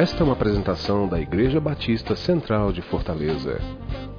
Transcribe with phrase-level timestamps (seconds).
[0.00, 3.60] Esta é uma apresentação da Igreja Batista Central de Fortaleza.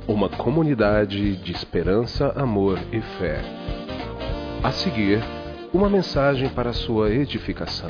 [0.07, 3.42] Uma comunidade de esperança, amor e fé.
[4.63, 5.17] A seguir,
[5.73, 7.89] uma mensagem para sua edificação.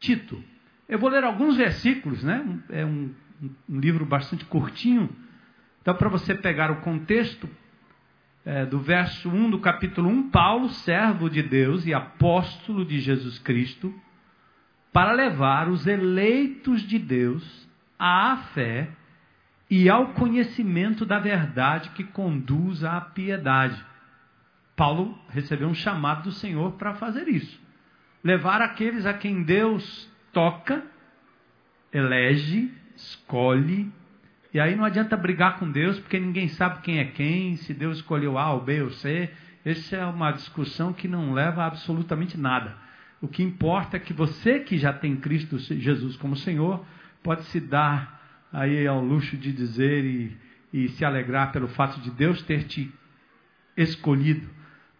[0.00, 0.42] Tito.
[0.88, 2.44] Eu vou ler alguns versículos, né?
[2.68, 3.14] É um,
[3.70, 5.08] um livro bastante curtinho.
[5.80, 7.48] Então, para você pegar o contexto,
[8.44, 13.38] é, do verso 1 do capítulo 1, Paulo, servo de Deus e apóstolo de Jesus
[13.38, 13.94] Cristo,
[14.92, 18.90] para levar os eleitos de Deus à fé
[19.70, 23.82] e ao conhecimento da verdade que conduz à piedade.
[24.76, 27.60] Paulo recebeu um chamado do Senhor para fazer isso.
[28.22, 30.84] Levar aqueles a quem Deus toca,
[31.92, 33.90] elege, escolhe
[34.54, 37.98] e aí não adianta brigar com Deus, porque ninguém sabe quem é quem, se Deus
[37.98, 39.30] escolheu A ou B ou C.
[39.64, 42.76] Essa é uma discussão que não leva a absolutamente nada.
[43.20, 46.84] O que importa é que você que já tem Cristo Jesus como Senhor,
[47.22, 48.20] pode se dar
[48.52, 50.36] aí ao luxo de dizer e,
[50.70, 52.92] e se alegrar pelo fato de Deus ter te
[53.74, 54.50] escolhido,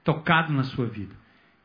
[0.03, 1.15] tocado na sua vida.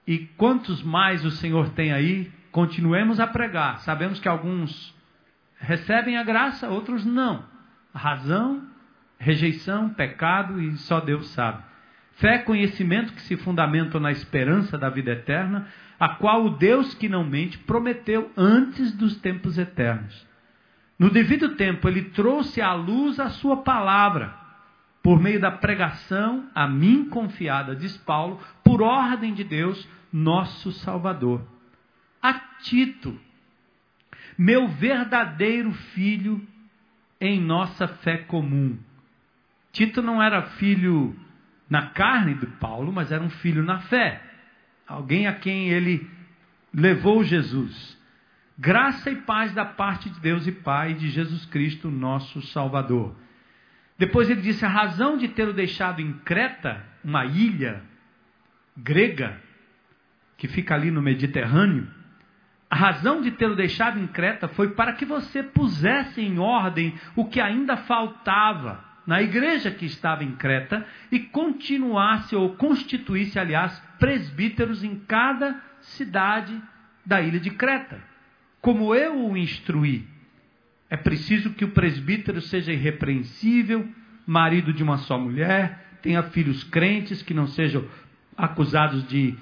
[0.06, 3.80] E quantos mais o Senhor tem aí, continuemos a pregar.
[3.80, 4.94] Sabemos que alguns
[5.58, 7.56] recebem a graça, outros não
[7.98, 8.64] razão,
[9.20, 11.64] rejeição, pecado e só Deus sabe.
[12.14, 15.68] Fé, conhecimento que se fundamentam na esperança da vida eterna,
[16.00, 20.26] a qual o Deus que não mente prometeu antes dos tempos eternos.
[20.98, 24.34] No devido tempo, ele trouxe à luz a sua palavra,
[25.04, 31.42] por meio da pregação a mim confiada, diz Paulo, por ordem de Deus, nosso Salvador.
[32.22, 33.18] A Tito,
[34.38, 36.46] meu verdadeiro filho
[37.20, 38.78] em nossa fé comum.
[39.72, 41.16] Tito não era filho
[41.70, 44.22] na carne de Paulo, mas era um filho na fé.
[44.88, 46.10] Alguém a quem ele
[46.74, 47.98] levou Jesus.
[48.58, 53.16] Graça e paz da parte de Deus e Pai de Jesus Cristo, nosso Salvador.
[53.98, 57.84] Depois ele disse: a razão de tê-lo deixado em Creta, uma ilha
[58.76, 59.40] grega,
[60.38, 61.88] que fica ali no Mediterrâneo,
[62.70, 67.26] a razão de tê-lo deixado em Creta foi para que você pusesse em ordem o
[67.26, 74.84] que ainda faltava na igreja que estava em Creta e continuasse ou constituísse, aliás, presbíteros
[74.84, 76.62] em cada cidade
[77.06, 78.02] da ilha de Creta.
[78.60, 80.06] Como eu o instruí,
[80.90, 83.88] é preciso que o presbítero seja irrepreensível,
[84.26, 87.86] marido de uma só mulher, tenha filhos crentes que não sejam
[88.38, 89.38] acusados de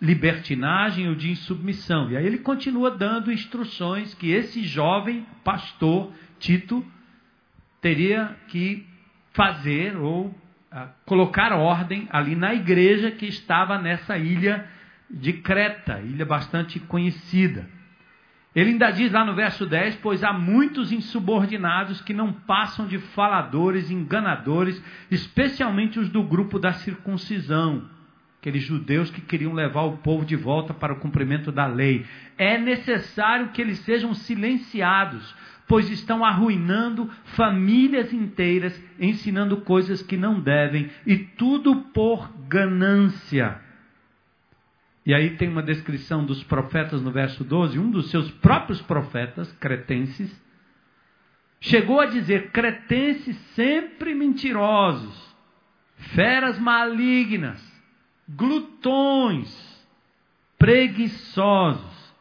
[0.00, 2.10] libertinagem ou de insubmissão.
[2.10, 6.84] E aí ele continua dando instruções que esse jovem pastor, Tito,
[7.80, 8.86] teria que
[9.32, 10.34] fazer ou uh,
[11.04, 14.66] colocar ordem ali na igreja que estava nessa ilha
[15.10, 17.68] de Creta, ilha bastante conhecida.
[18.54, 22.98] Ele ainda diz lá no verso 10: Pois há muitos insubordinados que não passam de
[22.98, 27.88] faladores, enganadores, especialmente os do grupo da circuncisão
[28.40, 32.06] aqueles judeus que queriam levar o povo de volta para o cumprimento da lei.
[32.36, 35.34] É necessário que eles sejam silenciados,
[35.66, 43.60] pois estão arruinando famílias inteiras, ensinando coisas que não devem, e tudo por ganância.
[45.04, 49.50] E aí tem uma descrição dos profetas no verso 12, um dos seus próprios profetas,
[49.54, 50.30] cretenses,
[51.60, 55.34] chegou a dizer: cretenses sempre mentirosos,
[55.96, 57.67] feras malignas,
[58.28, 59.86] glutões,
[60.58, 62.14] preguiçosos.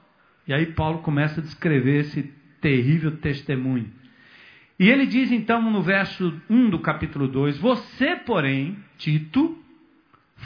[0.48, 2.24] E aí Paulo começa a descrever esse
[2.62, 3.92] terrível testemunho.
[4.80, 9.58] E ele diz então no verso 1 do capítulo 2: Você, porém, Tito,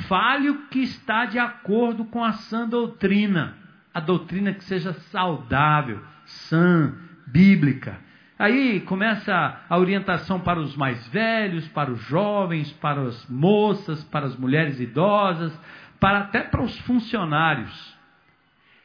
[0.07, 3.57] fale o que está de acordo com a sã doutrina,
[3.93, 6.95] a doutrina que seja saudável, sã,
[7.27, 7.99] bíblica
[8.41, 14.25] Aí começa a orientação para os mais velhos, para os jovens, para as moças, para
[14.25, 15.55] as mulheres idosas,
[15.99, 17.95] para até para os funcionários.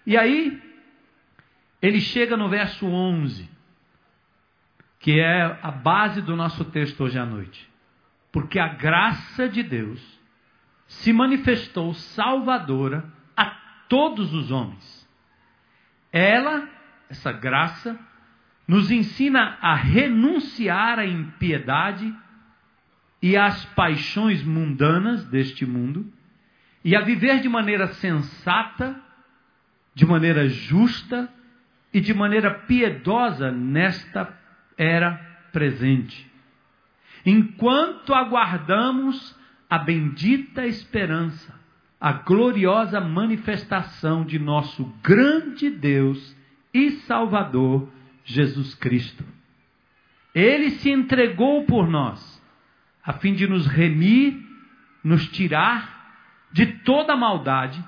[0.04, 0.62] E aí
[1.80, 3.48] ele chega no verso 11,
[5.00, 7.66] que é a base do nosso texto hoje à noite.
[8.30, 10.20] Porque a graça de Deus
[10.86, 13.46] se manifestou salvadora a
[13.88, 15.08] todos os homens.
[16.12, 16.68] Ela,
[17.08, 17.98] essa graça,
[18.66, 22.12] nos ensina a renunciar à impiedade
[23.22, 26.10] e às paixões mundanas deste mundo
[26.84, 29.00] e a viver de maneira sensata,
[29.94, 31.32] de maneira justa
[31.92, 34.32] e de maneira piedosa nesta
[34.76, 35.14] era
[35.52, 36.30] presente.
[37.24, 39.36] Enquanto aguardamos
[39.68, 41.56] a bendita esperança
[42.00, 46.36] a gloriosa manifestação de nosso grande Deus
[46.72, 47.88] e Salvador,
[48.26, 49.24] Jesus Cristo.
[50.34, 52.42] Ele se entregou por nós,
[53.02, 54.36] a fim de nos remir,
[55.02, 55.96] nos tirar
[56.52, 57.82] de toda maldade,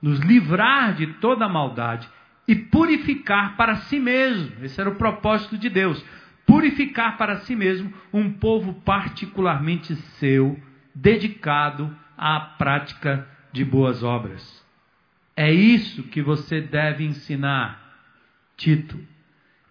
[0.00, 2.08] nos livrar de toda maldade
[2.46, 4.64] e purificar para si mesmo.
[4.64, 6.04] Esse era o propósito de Deus.
[6.46, 10.60] Purificar para si mesmo um povo particularmente seu,
[10.94, 14.64] dedicado à prática de boas obras.
[15.36, 17.80] É isso que você deve ensinar,
[18.56, 18.98] Tito,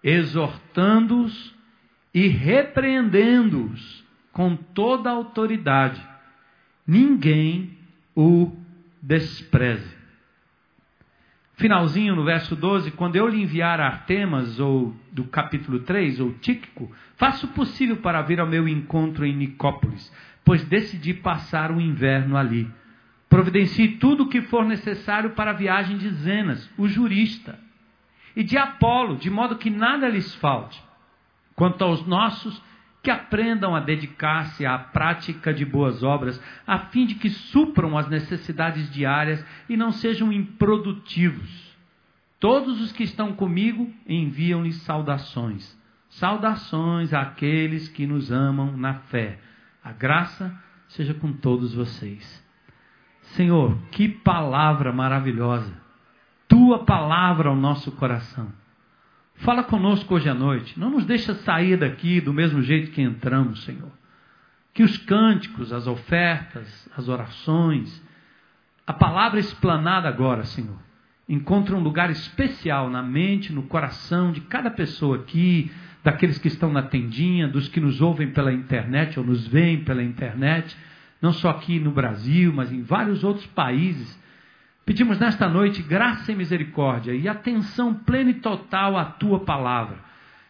[0.02, 1.54] exortando-os
[2.14, 6.00] e repreendendo-os com toda a autoridade.
[6.86, 7.76] Ninguém
[8.14, 8.56] o
[9.02, 9.98] despreze.
[11.58, 16.90] Finalzinho no verso 12, quando eu lhe enviar Artemas, ou do capítulo 3, ou Tíquico,
[17.16, 20.12] faça o possível para vir ao meu encontro em Nicópolis,
[20.44, 22.70] pois decidi passar o inverno ali.
[23.28, 27.58] Providencie tudo o que for necessário para a viagem de Zenas, o jurista,
[28.38, 30.80] e de Apolo, de modo que nada lhes falte.
[31.56, 32.62] Quanto aos nossos,
[33.02, 38.08] que aprendam a dedicar-se à prática de boas obras, a fim de que supram as
[38.08, 41.76] necessidades diárias e não sejam improdutivos.
[42.38, 45.76] Todos os que estão comigo enviam-lhes saudações.
[46.08, 49.40] Saudações àqueles que nos amam na fé.
[49.82, 50.56] A graça
[50.86, 52.46] seja com todos vocês.
[53.20, 55.87] Senhor, que palavra maravilhosa.
[56.48, 58.48] Tua palavra ao nosso coração.
[59.36, 60.78] Fala conosco hoje à noite.
[60.80, 63.92] Não nos deixa sair daqui do mesmo jeito que entramos, Senhor.
[64.74, 68.02] Que os cânticos, as ofertas, as orações,
[68.86, 70.78] a palavra explanada agora, Senhor,
[71.28, 75.70] encontre um lugar especial na mente, no coração de cada pessoa aqui,
[76.02, 80.02] daqueles que estão na tendinha, dos que nos ouvem pela internet ou nos veem pela
[80.02, 80.76] internet
[81.20, 84.18] não só aqui no Brasil, mas em vários outros países.
[84.88, 89.98] Pedimos nesta noite graça e misericórdia e atenção plena e total à tua palavra.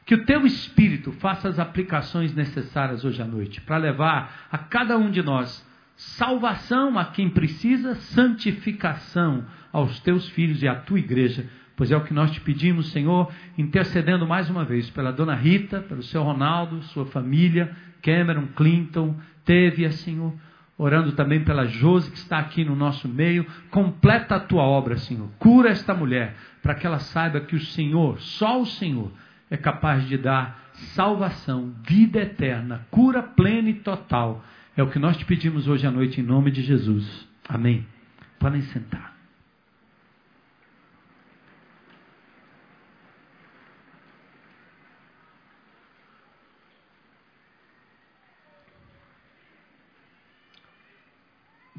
[0.07, 4.97] Que o teu Espírito faça as aplicações necessárias hoje à noite para levar a cada
[4.97, 11.51] um de nós salvação a quem precisa, santificação aos teus filhos e à tua igreja.
[11.75, 15.81] Pois é o que nós te pedimos, Senhor, intercedendo mais uma vez pela dona Rita,
[15.81, 20.33] pelo seu Ronaldo, sua família, Cameron, Clinton, Tevia, Senhor
[20.79, 23.45] orando também pela Josi que está aqui no nosso meio.
[23.71, 25.29] Completa a tua obra, Senhor.
[25.39, 29.13] Cura esta mulher, para que ela saiba que o Senhor, só o Senhor,
[29.51, 34.45] é capaz de dar salvação, vida eterna, cura plena e total.
[34.77, 37.27] É o que nós te pedimos hoje à noite, em nome de Jesus.
[37.49, 37.85] Amém.
[38.39, 39.18] Podem sentar.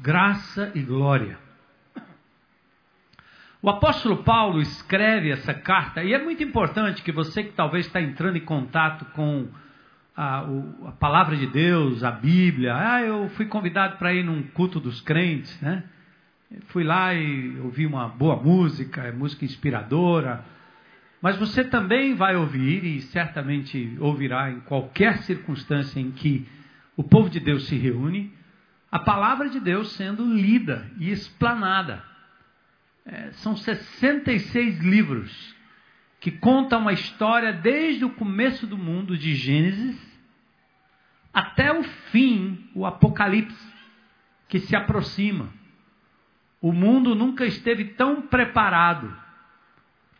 [0.00, 1.38] Graça e glória.
[3.62, 8.00] O apóstolo Paulo escreve essa carta, e é muito importante que você que talvez está
[8.00, 9.46] entrando em contato com
[10.16, 10.46] a,
[10.86, 15.02] a, palavra de Deus, a Bíblia, ah, eu fui convidado para ir num culto dos
[15.02, 15.84] crentes, né?
[16.68, 20.42] Fui lá e ouvi uma boa música, é música inspiradora.
[21.22, 26.48] Mas você também vai ouvir, e certamente ouvirá em qualquer circunstância em que
[26.96, 28.32] o povo de Deus se reúne,
[28.90, 32.02] a palavra de Deus sendo lida e explanada.
[33.06, 35.54] É, são 66 livros
[36.18, 39.98] que contam a história desde o começo do mundo, de Gênesis,
[41.32, 43.72] até o fim, o Apocalipse,
[44.48, 45.48] que se aproxima.
[46.60, 49.16] O mundo nunca esteve tão preparado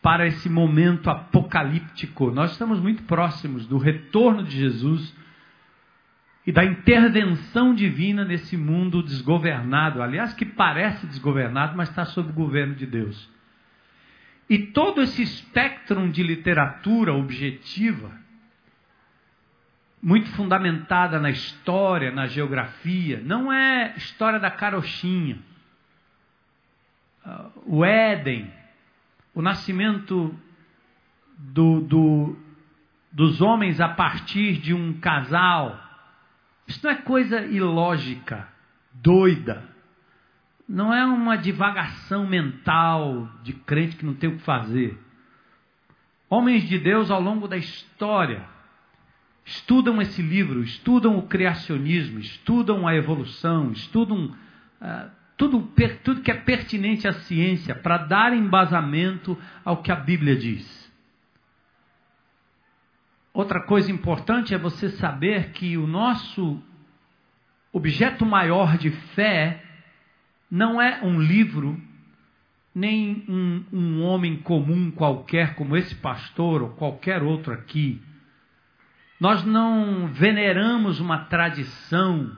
[0.01, 2.31] para esse momento apocalíptico.
[2.31, 5.15] Nós estamos muito próximos do retorno de Jesus
[6.51, 12.33] e da intervenção divina nesse mundo desgovernado, aliás, que parece desgovernado, mas está sob o
[12.33, 13.31] governo de Deus.
[14.49, 18.11] E todo esse espectro de literatura objetiva,
[20.03, 25.39] muito fundamentada na história, na geografia, não é história da carochinha.
[27.65, 28.53] O Éden,
[29.33, 30.35] o nascimento
[31.39, 32.37] do, do,
[33.13, 35.90] dos homens a partir de um casal,
[36.71, 38.47] isso não é coisa ilógica,
[38.95, 39.69] doida.
[40.69, 44.97] Não é uma divagação mental de crente que não tem o que fazer.
[46.29, 48.45] Homens de Deus ao longo da história
[49.45, 55.69] estudam esse livro, estudam o criacionismo, estudam a evolução, estudam uh, tudo,
[56.05, 60.89] tudo que é pertinente à ciência para dar embasamento ao que a Bíblia diz.
[63.41, 66.63] Outra coisa importante é você saber que o nosso
[67.73, 69.65] objeto maior de fé
[70.51, 71.81] não é um livro,
[72.75, 78.03] nem um, um homem comum qualquer, como esse pastor ou qualquer outro aqui.
[79.19, 82.37] Nós não veneramos uma tradição,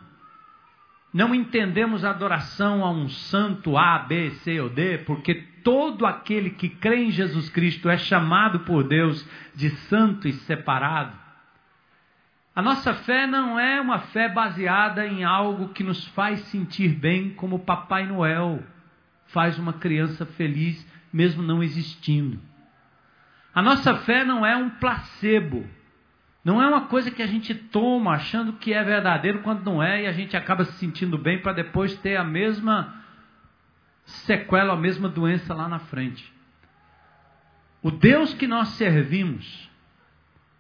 [1.12, 6.69] não entendemos adoração a um santo A, B, C ou D, porque todo aquele que
[6.69, 11.16] crê em Jesus Cristo é chamado por Deus de santo e separado.
[12.54, 17.31] A nossa fé não é uma fé baseada em algo que nos faz sentir bem,
[17.31, 18.62] como Papai Noel
[19.26, 22.38] faz uma criança feliz, mesmo não existindo.
[23.54, 25.66] A nossa fé não é um placebo.
[26.44, 30.02] Não é uma coisa que a gente toma achando que é verdadeiro quando não é
[30.02, 32.94] e a gente acaba se sentindo bem para depois ter a mesma
[34.04, 36.32] sequela, a mesma doença lá na frente.
[37.80, 39.70] O Deus que nós servimos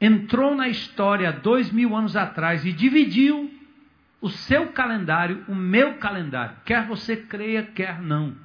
[0.00, 3.52] entrou na história dois mil anos atrás e dividiu
[4.20, 8.36] o seu calendário, o meu calendário, quer você creia, quer não.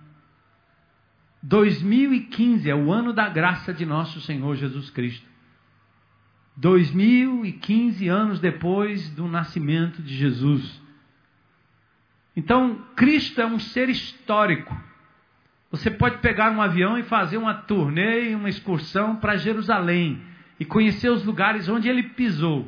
[1.44, 5.27] 2015 é o ano da graça de nosso Senhor Jesus Cristo.
[6.58, 10.82] 2015 anos depois do nascimento de Jesus.
[12.36, 14.76] Então, Cristo é um ser histórico.
[15.70, 20.22] Você pode pegar um avião e fazer uma turnê, uma excursão para Jerusalém
[20.60, 22.68] e conhecer os lugares onde ele pisou.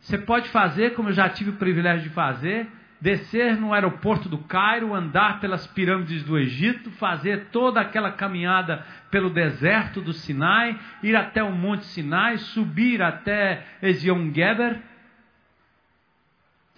[0.00, 2.68] Você pode fazer, como eu já tive o privilégio de fazer,
[3.00, 9.30] descer no aeroporto do Cairo, andar pelas pirâmides do Egito, fazer toda aquela caminhada pelo
[9.30, 14.80] deserto do Sinai, ir até o Monte Sinai, subir até Ezion-Geber,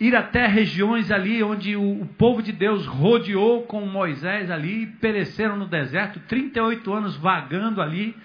[0.01, 4.87] ir até regiões ali onde o, o, povo de Deus rodeou com Moisés ali e
[4.87, 8.17] pereceram no deserto, 38 anos vagando ali,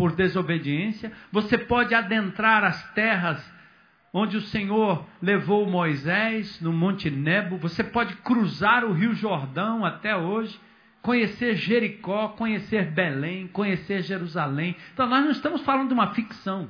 [0.00, 3.59] por desobediência, você pode adentrar as terras
[4.12, 10.16] onde o Senhor levou Moisés no Monte Nebo, você pode cruzar o Rio Jordão até
[10.16, 10.58] hoje,
[11.00, 14.76] conhecer Jericó, conhecer Belém, conhecer Jerusalém.
[14.92, 16.68] Então nós não estamos falando de uma ficção.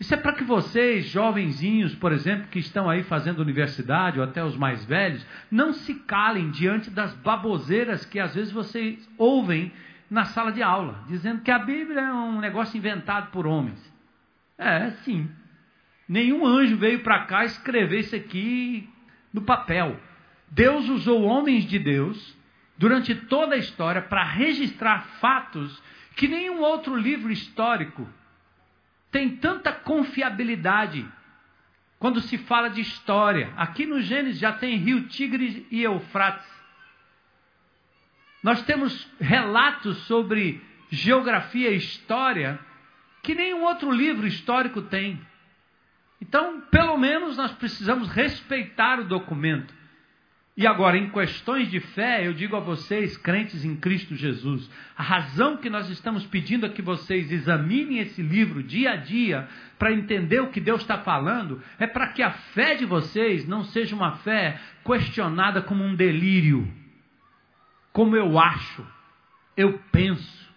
[0.00, 4.42] Isso é para que vocês, jovenzinhos, por exemplo, que estão aí fazendo universidade, ou até
[4.42, 9.72] os mais velhos, não se calem diante das baboseiras que às vezes vocês ouvem
[10.10, 13.80] na sala de aula, dizendo que a Bíblia é um negócio inventado por homens.
[14.58, 15.30] É, sim.
[16.12, 18.86] Nenhum anjo veio para cá escrever isso aqui
[19.32, 19.98] no papel.
[20.46, 22.36] Deus usou homens de Deus
[22.76, 25.82] durante toda a história para registrar fatos
[26.14, 28.06] que nenhum outro livro histórico
[29.10, 31.08] tem tanta confiabilidade
[31.98, 33.50] quando se fala de história.
[33.56, 36.46] Aqui no Gênesis já tem rio Tigre e Eufrates.
[38.42, 42.60] Nós temos relatos sobre geografia e história
[43.22, 45.18] que nenhum outro livro histórico tem.
[46.22, 49.74] Então, pelo menos nós precisamos respeitar o documento.
[50.56, 55.02] E agora, em questões de fé, eu digo a vocês, crentes em Cristo Jesus, a
[55.02, 59.48] razão que nós estamos pedindo é que vocês examinem esse livro dia a dia
[59.78, 63.64] para entender o que Deus está falando, é para que a fé de vocês não
[63.64, 66.70] seja uma fé questionada como um delírio
[67.92, 68.86] como eu acho,
[69.56, 70.50] eu penso.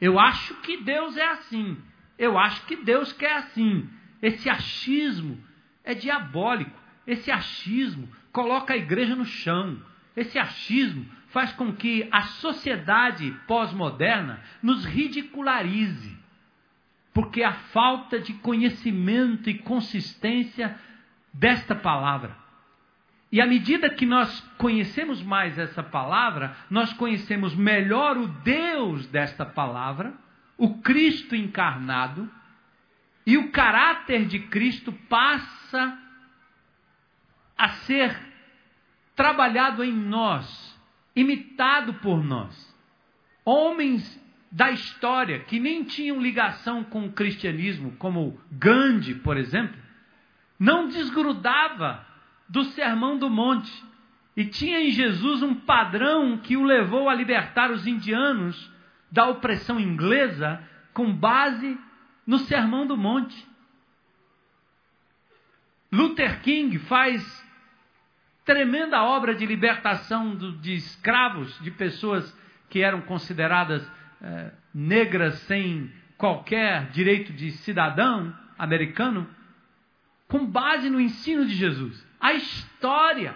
[0.00, 1.78] Eu acho que Deus é assim.
[2.18, 3.88] Eu acho que Deus quer assim.
[4.22, 5.38] Esse achismo
[5.82, 6.80] é diabólico.
[7.04, 9.82] Esse achismo coloca a igreja no chão.
[10.16, 16.16] Esse achismo faz com que a sociedade pós-moderna nos ridicularize.
[17.12, 20.78] Porque a falta de conhecimento e consistência
[21.32, 22.36] desta palavra.
[23.32, 29.46] E à medida que nós conhecemos mais essa palavra, nós conhecemos melhor o Deus desta
[29.46, 30.12] palavra,
[30.58, 32.30] o Cristo encarnado,
[33.26, 35.98] e o caráter de Cristo passa
[37.56, 38.16] a ser
[39.14, 40.78] trabalhado em nós,
[41.14, 42.72] imitado por nós.
[43.44, 49.80] Homens da história que nem tinham ligação com o cristianismo, como Gandhi, por exemplo,
[50.58, 52.06] não desgrudava
[52.48, 53.72] do Sermão do Monte.
[54.36, 58.70] E tinha em Jesus um padrão que o levou a libertar os indianos
[59.10, 60.62] da opressão inglesa
[60.92, 61.78] com base
[62.26, 63.46] no Sermão do Monte.
[65.90, 67.22] Luther King faz
[68.44, 72.36] tremenda obra de libertação de escravos, de pessoas
[72.70, 73.86] que eram consideradas
[74.22, 79.28] eh, negras sem qualquer direito de cidadão americano,
[80.28, 83.34] com base no ensino de Jesus a história.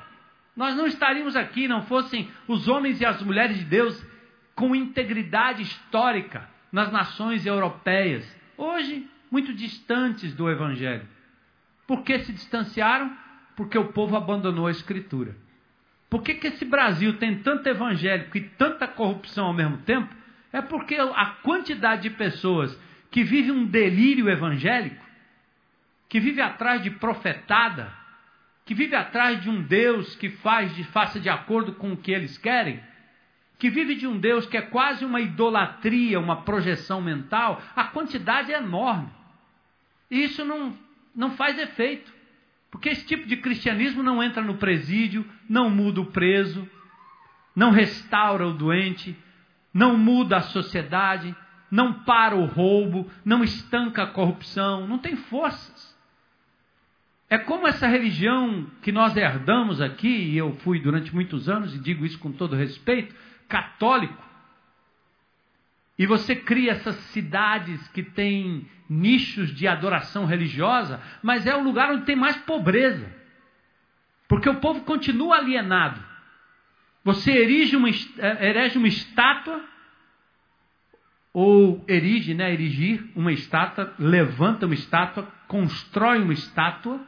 [0.56, 4.00] Nós não estaríamos aqui não fossem os homens e as mulheres de Deus
[4.54, 8.24] com integridade histórica nas nações europeias,
[8.56, 11.06] hoje muito distantes do Evangelho.
[11.86, 13.16] Por que se distanciaram?
[13.54, 15.34] Porque o povo abandonou a Escritura.
[16.08, 20.14] Por que, que esse Brasil tem tanto evangélico e tanta corrupção ao mesmo tempo?
[20.52, 22.78] É porque a quantidade de pessoas
[23.10, 25.04] que vivem um delírio evangélico,
[26.08, 27.92] que vive atrás de profetada,
[28.64, 32.12] que vive atrás de um Deus que faz de faça de acordo com o que
[32.12, 32.80] eles querem,
[33.58, 38.52] que vive de um Deus que é quase uma idolatria, uma projeção mental, a quantidade
[38.52, 39.08] é enorme.
[40.10, 40.76] E isso não,
[41.14, 42.14] não faz efeito.
[42.70, 46.68] Porque esse tipo de cristianismo não entra no presídio, não muda o preso,
[47.54, 49.16] não restaura o doente,
[49.72, 51.34] não muda a sociedade,
[51.70, 55.96] não para o roubo, não estanca a corrupção, não tem forças.
[57.28, 61.78] É como essa religião que nós herdamos aqui, e eu fui durante muitos anos, e
[61.78, 63.14] digo isso com todo respeito,
[63.48, 64.24] católico.
[65.98, 71.90] E você cria essas cidades que têm nichos de adoração religiosa, mas é o lugar
[71.90, 73.10] onde tem mais pobreza.
[74.28, 76.02] Porque o povo continua alienado.
[77.02, 79.64] Você erige uma, é, erige uma estátua,
[81.32, 87.00] ou erige, né, erigir uma estátua, levanta uma estátua, constrói uma estátua,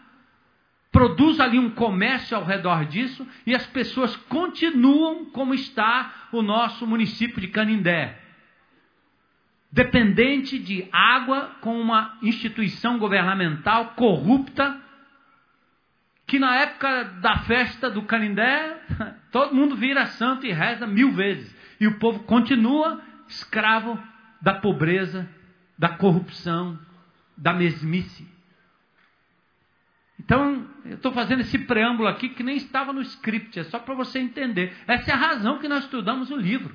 [0.99, 6.85] produz ali um comércio ao redor disso e as pessoas continuam como está o nosso
[6.85, 8.19] município de Canindé
[9.71, 14.81] dependente de água com uma instituição governamental corrupta,
[16.27, 18.77] que na época da festa do Canindé,
[19.31, 21.55] todo mundo vira santo e reza mil vezes.
[21.79, 23.97] E o povo continua escravo
[24.41, 25.29] da pobreza,
[25.79, 26.77] da corrupção,
[27.37, 28.38] da mesmice.
[30.19, 33.95] Então, eu estou fazendo esse preâmbulo aqui que nem estava no script, é só para
[33.95, 34.75] você entender.
[34.87, 36.75] Essa é a razão que nós estudamos o livro.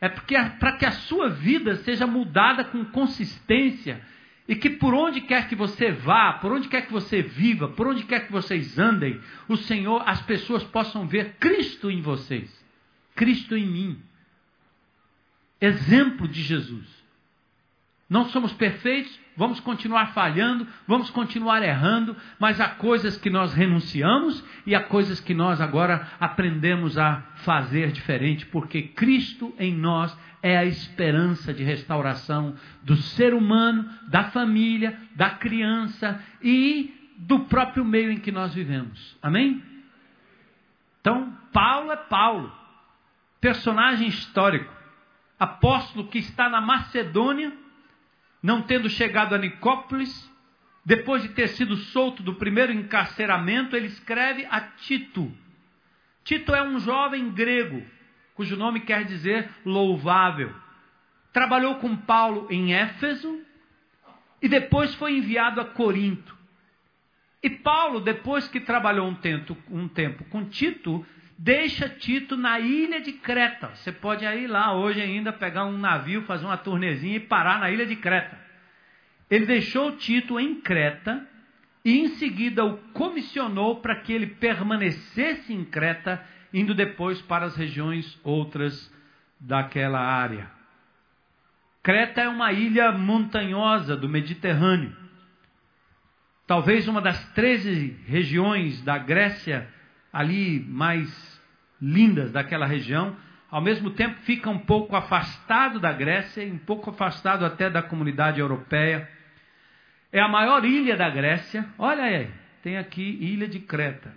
[0.00, 4.04] É porque para que a sua vida seja mudada com consistência
[4.48, 7.86] e que por onde quer que você vá, por onde quer que você viva, por
[7.86, 12.50] onde quer que vocês andem, o Senhor, as pessoas possam ver Cristo em vocês,
[13.14, 14.02] Cristo em mim.
[15.60, 17.01] Exemplo de Jesus.
[18.12, 24.44] Não somos perfeitos, vamos continuar falhando, vamos continuar errando, mas há coisas que nós renunciamos
[24.66, 30.58] e há coisas que nós agora aprendemos a fazer diferente, porque Cristo em nós é
[30.58, 38.10] a esperança de restauração do ser humano, da família, da criança e do próprio meio
[38.10, 39.16] em que nós vivemos.
[39.22, 39.62] Amém?
[41.00, 42.52] Então, Paulo é Paulo,
[43.40, 44.70] personagem histórico,
[45.40, 47.61] apóstolo que está na Macedônia
[48.42, 50.30] não tendo chegado a Nicópolis,
[50.84, 55.32] depois de ter sido solto do primeiro encarceramento, ele escreve a Tito.
[56.24, 57.84] Tito é um jovem grego,
[58.34, 60.52] cujo nome quer dizer louvável.
[61.32, 63.40] Trabalhou com Paulo em Éfeso
[64.40, 66.36] e depois foi enviado a Corinto.
[67.42, 71.04] E Paulo, depois que trabalhou um tempo, um tempo com Tito,
[71.38, 73.68] deixa Tito na ilha de Creta.
[73.74, 77.70] Você pode ir lá hoje ainda pegar um navio, fazer uma turnezinha e parar na
[77.70, 78.38] ilha de Creta.
[79.30, 81.26] Ele deixou Tito em Creta
[81.84, 87.56] e em seguida o comissionou para que ele permanecesse em Creta, indo depois para as
[87.56, 88.92] regiões outras
[89.40, 90.50] daquela área.
[91.82, 94.96] Creta é uma ilha montanhosa do Mediterrâneo.
[96.46, 99.68] Talvez uma das 13 regiões da Grécia
[100.12, 101.40] ali mais
[101.80, 103.16] lindas daquela região,
[103.50, 108.40] ao mesmo tempo fica um pouco afastado da Grécia um pouco afastado até da comunidade
[108.40, 109.08] europeia.
[110.12, 111.66] É a maior ilha da Grécia.
[111.78, 112.30] Olha aí,
[112.62, 114.12] tem aqui ilha de Creta.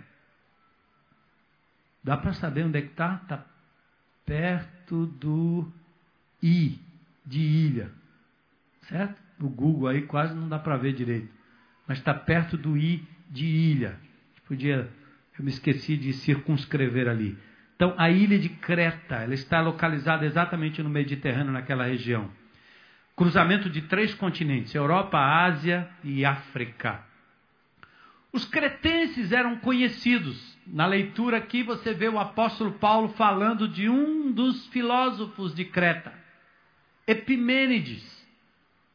[2.04, 3.18] Dá para saber onde é que está?
[3.22, 3.44] Está
[4.24, 5.70] perto do
[6.42, 6.78] I,
[7.24, 7.90] de ilha.
[8.82, 9.20] Certo?
[9.38, 11.28] No Google aí quase não dá para ver direito.
[11.86, 13.98] Mas está perto do I de ilha.
[14.46, 14.88] Podia,
[15.38, 17.36] eu me esqueci de circunscrever ali.
[17.74, 22.30] Então, a ilha de Creta, ela está localizada exatamente no Mediterrâneo, naquela região.
[23.14, 27.04] Cruzamento de três continentes: Europa, Ásia e África.
[28.32, 30.56] Os cretenses eram conhecidos.
[30.66, 36.12] Na leitura aqui você vê o apóstolo Paulo falando de um dos filósofos de Creta.
[37.06, 38.04] Epimênides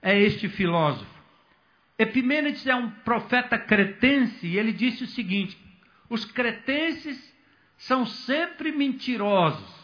[0.01, 1.10] é este filósofo.
[1.97, 5.58] Epimênides é um profeta cretense e ele disse o seguinte:
[6.12, 7.34] os cretenses
[7.78, 9.82] são sempre mentirosos.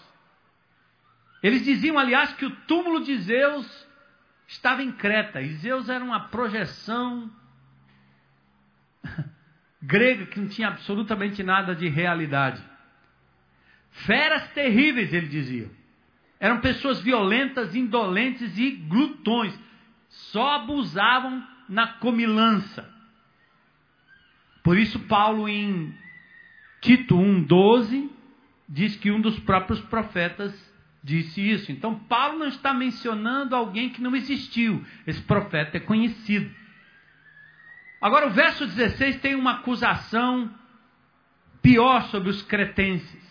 [1.42, 3.88] Eles diziam, aliás, que o túmulo de Zeus
[4.46, 7.32] estava em Creta, e Zeus era uma projeção
[9.82, 12.62] grega que não tinha absolutamente nada de realidade.
[13.90, 15.72] Feras terríveis, ele dizia.
[16.42, 19.58] Eram pessoas violentas, indolentes e glutões.
[20.10, 22.94] Só abusavam na comilança.
[24.62, 25.98] Por isso, Paulo, em
[26.82, 28.10] Tito 1,12,
[28.68, 30.54] diz que um dos próprios profetas
[31.04, 31.72] disse isso.
[31.72, 34.86] Então, Paulo não está mencionando alguém que não existiu.
[35.06, 36.54] Esse profeta é conhecido.
[38.02, 40.54] Agora, o verso 16 tem uma acusação
[41.62, 43.28] pior sobre os cretenses.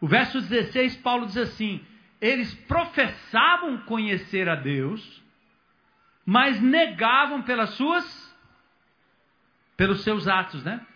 [0.00, 1.84] O verso 16, Paulo diz assim:
[2.20, 5.22] eles professavam conhecer a Deus,
[6.24, 8.30] mas negavam pelas suas
[9.76, 10.86] pelos seus atos, né?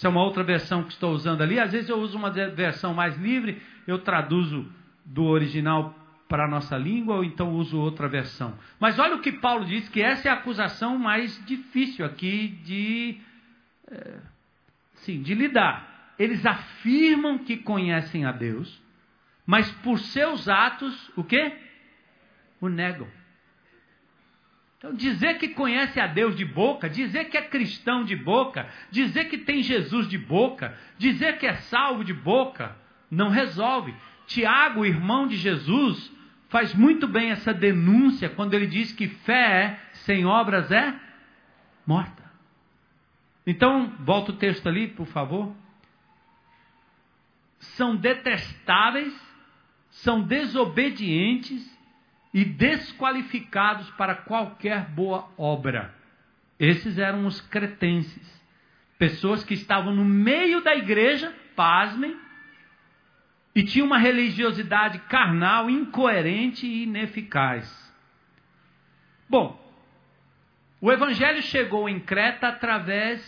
[0.00, 1.60] Essa é uma outra versão que estou usando ali.
[1.60, 4.66] Às vezes eu uso uma versão mais livre, eu traduzo
[5.04, 5.94] do original
[6.26, 8.54] para a nossa língua, ou então uso outra versão.
[8.78, 13.18] Mas olha o que Paulo diz, que essa é a acusação mais difícil aqui de,
[13.90, 14.20] é,
[14.94, 16.14] sim, de lidar.
[16.18, 18.82] Eles afirmam que conhecem a Deus,
[19.44, 21.58] mas por seus atos, o quê?
[22.58, 23.06] O negam.
[24.80, 29.26] Então, dizer que conhece a Deus de boca, dizer que é cristão de boca, dizer
[29.26, 32.74] que tem Jesus de boca, dizer que é salvo de boca,
[33.10, 33.94] não resolve.
[34.26, 36.10] Tiago, irmão de Jesus,
[36.48, 40.98] faz muito bem essa denúncia quando ele diz que fé sem obras é
[41.86, 42.24] morta.
[43.46, 45.54] Então, volta o texto ali, por favor.
[47.58, 49.14] São detestáveis,
[49.90, 51.79] são desobedientes
[52.32, 55.94] e desqualificados para qualquer boa obra.
[56.58, 58.40] Esses eram os cretenses.
[58.98, 62.16] Pessoas que estavam no meio da igreja, pasmem,
[63.54, 67.92] e tinha uma religiosidade carnal, incoerente e ineficaz.
[69.28, 69.58] Bom,
[70.80, 73.20] o evangelho chegou em Creta através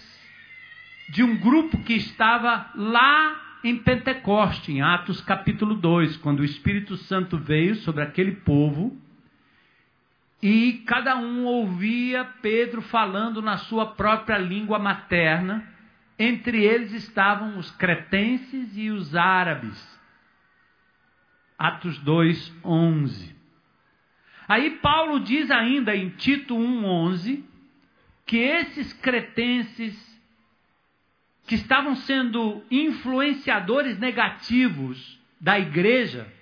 [1.08, 6.96] de um grupo que estava lá em Pentecoste, em Atos capítulo 2, quando o Espírito
[6.96, 8.96] Santo veio sobre aquele povo
[10.42, 15.68] e cada um ouvia Pedro falando na sua própria língua materna.
[16.18, 20.00] Entre eles estavam os cretenses e os árabes.
[21.56, 23.36] Atos 2, 11.
[24.48, 27.44] Aí Paulo diz ainda em Tito 1, 11,
[28.26, 30.11] que esses cretenses
[31.46, 36.32] que estavam sendo influenciadores negativos da igreja,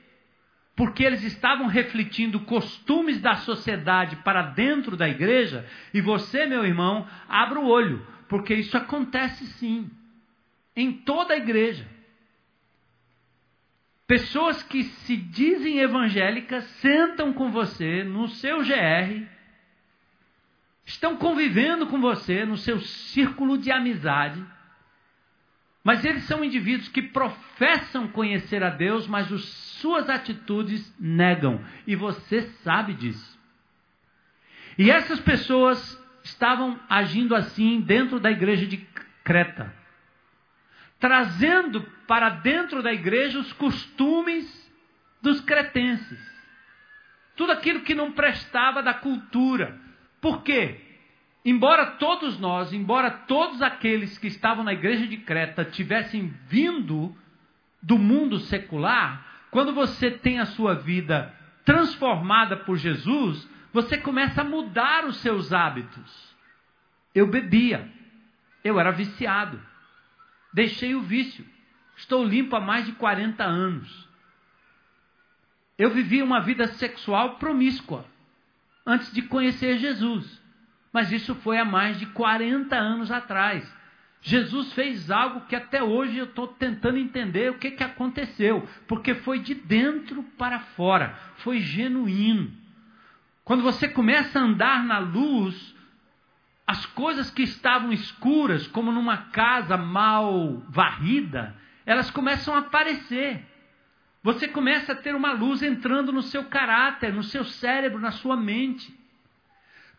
[0.76, 7.08] porque eles estavam refletindo costumes da sociedade para dentro da igreja, e você, meu irmão,
[7.28, 9.90] abra o olho, porque isso acontece sim,
[10.76, 11.86] em toda a igreja.
[14.06, 19.24] Pessoas que se dizem evangélicas sentam com você no seu GR,
[20.84, 24.44] estão convivendo com você no seu círculo de amizade,
[25.82, 31.96] mas eles são indivíduos que professam conhecer a Deus, mas as suas atitudes negam, e
[31.96, 33.38] você sabe disso.
[34.76, 38.76] E essas pessoas estavam agindo assim dentro da igreja de
[39.24, 39.80] Creta
[41.00, 44.70] trazendo para dentro da igreja os costumes
[45.22, 46.20] dos cretenses.
[47.34, 49.80] Tudo aquilo que não prestava da cultura.
[50.20, 50.89] Por quê?
[51.44, 57.16] Embora todos nós, embora todos aqueles que estavam na igreja de Creta tivessem vindo
[57.82, 64.44] do mundo secular, quando você tem a sua vida transformada por Jesus, você começa a
[64.44, 66.34] mudar os seus hábitos.
[67.14, 67.90] Eu bebia,
[68.62, 69.60] eu era viciado,
[70.52, 71.46] Deixei o vício.
[71.96, 74.08] Estou limpo há mais de 40 anos.
[75.78, 78.04] Eu vivi uma vida sexual promíscua
[78.84, 80.39] antes de conhecer Jesus.
[80.92, 83.80] Mas isso foi há mais de 40 anos atrás.
[84.22, 89.14] Jesus fez algo que até hoje eu estou tentando entender o que, que aconteceu, porque
[89.14, 92.52] foi de dentro para fora, foi genuíno.
[93.44, 95.74] Quando você começa a andar na luz,
[96.66, 103.44] as coisas que estavam escuras, como numa casa mal varrida, elas começam a aparecer.
[104.22, 108.36] Você começa a ter uma luz entrando no seu caráter, no seu cérebro, na sua
[108.36, 108.99] mente.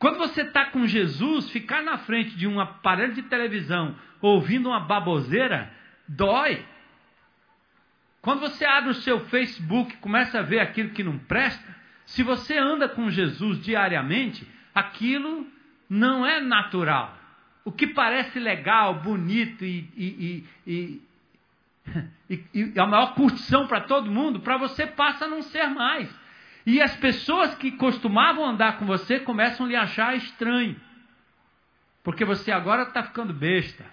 [0.02, 4.80] Quando você está com Jesus, ficar na frente de um aparelho de televisão ouvindo uma
[4.80, 5.72] baboseira,
[6.08, 6.66] dói.
[8.20, 11.64] Quando você abre o seu Facebook e começa a ver aquilo que não presta,
[12.04, 15.46] se você anda com Jesus diariamente, aquilo
[15.88, 17.16] não é natural.
[17.64, 21.02] O que parece legal, bonito e, e, e,
[22.28, 26.10] e, e a maior curtição para todo mundo, para você passa a não ser mais.
[26.66, 30.80] E as pessoas que costumavam andar com você começam a lhe achar estranho.
[32.04, 33.86] Porque você agora está ficando besta.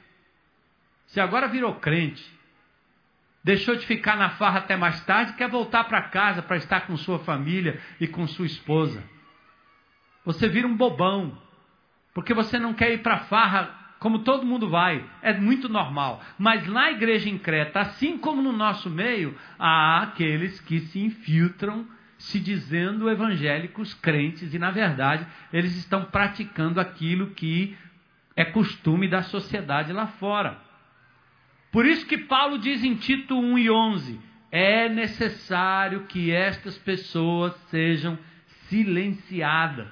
[1.07, 2.25] Você agora virou crente.
[3.43, 6.97] Deixou de ficar na farra até mais tarde, quer voltar para casa para estar com
[6.97, 9.03] sua família e com sua esposa.
[10.25, 11.41] Você vira um bobão.
[12.13, 16.23] Porque você não quer ir para a farra como todo mundo vai, é muito normal.
[16.39, 21.87] Mas na igreja em Creta, assim como no nosso meio, há aqueles que se infiltram
[22.19, 27.77] se dizendo evangélicos crentes e, na verdade, eles estão praticando aquilo que
[28.37, 30.59] é costume da sociedade lá fora.
[31.71, 37.55] Por isso que Paulo diz em Tito 1 e 11: é necessário que estas pessoas
[37.71, 38.19] sejam
[38.69, 39.89] silenciadas.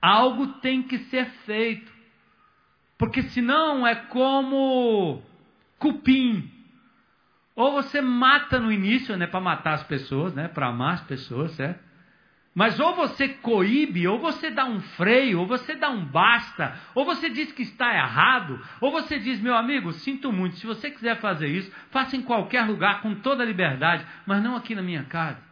[0.00, 1.92] Algo tem que ser feito.
[2.96, 5.22] Porque senão é como
[5.78, 6.50] cupim.
[7.58, 11.50] Ou você mata no início, né, para matar as pessoas, né, para amar as pessoas,
[11.56, 11.82] certo?
[12.54, 17.04] Mas ou você coíbe, ou você dá um freio, ou você dá um basta, ou
[17.04, 21.16] você diz que está errado, ou você diz, meu amigo, sinto muito, se você quiser
[21.16, 25.42] fazer isso, faça em qualquer lugar com toda liberdade, mas não aqui na minha casa.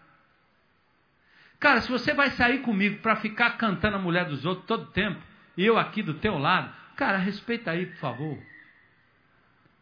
[1.59, 5.21] Cara, se você vai sair comigo para ficar cantando a mulher dos outros todo tempo,
[5.57, 8.56] e eu aqui do teu lado, cara, respeita aí, por favor.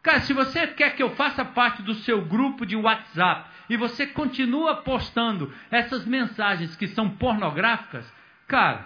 [0.05, 4.07] Cara, se você quer que eu faça parte do seu grupo de WhatsApp e você
[4.07, 8.07] continua postando essas mensagens que são pornográficas,
[8.47, 8.85] cara,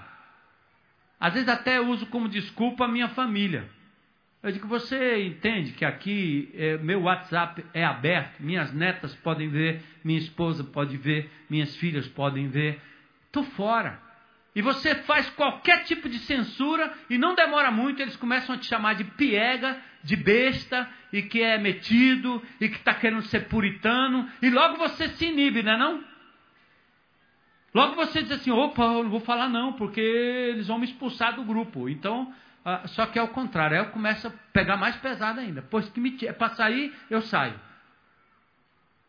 [1.18, 3.68] às vezes até uso como desculpa a minha família.
[4.40, 9.82] Eu digo, você entende que aqui é, meu WhatsApp é aberto, minhas netas podem ver,
[10.04, 12.80] minha esposa pode ver, minhas filhas podem ver.
[13.26, 14.00] Estou fora.
[14.58, 18.66] E você faz qualquer tipo de censura e não demora muito, eles começam a te
[18.66, 24.28] chamar de piega, de besta, e que é metido, e que está querendo ser puritano,
[24.42, 26.04] e logo você se inibe, não é não?
[27.72, 31.36] Logo você diz assim, opa, eu não vou falar não, porque eles vão me expulsar
[31.36, 31.88] do grupo.
[31.88, 35.62] Então, ah, só que é o contrário, aí eu começo a pegar mais pesado ainda.
[35.70, 37.54] Pois que me é para sair, eu saio.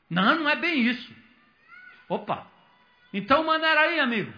[0.08, 1.12] Não, não é bem isso.
[2.08, 2.46] Opa.
[3.12, 4.32] Então maneira aí, amigo.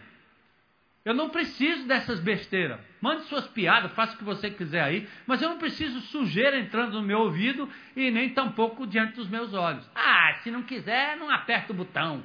[1.03, 2.79] Eu não preciso dessas besteiras.
[3.01, 6.93] Mande suas piadas, faça o que você quiser aí, mas eu não preciso sujeira entrando
[6.93, 9.89] no meu ouvido e nem tampouco diante dos meus olhos.
[9.95, 12.23] Ah, se não quiser, não aperta o botão.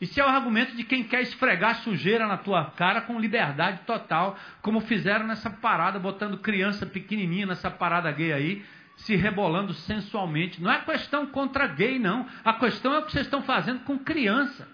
[0.00, 4.38] Isso é o argumento de quem quer esfregar sujeira na tua cara com liberdade total,
[4.60, 8.64] como fizeram nessa parada, botando criança pequenininha nessa parada gay aí,
[8.96, 10.62] se rebolando sensualmente.
[10.62, 12.26] Não é questão contra gay, não.
[12.44, 14.73] A questão é o que vocês estão fazendo com criança.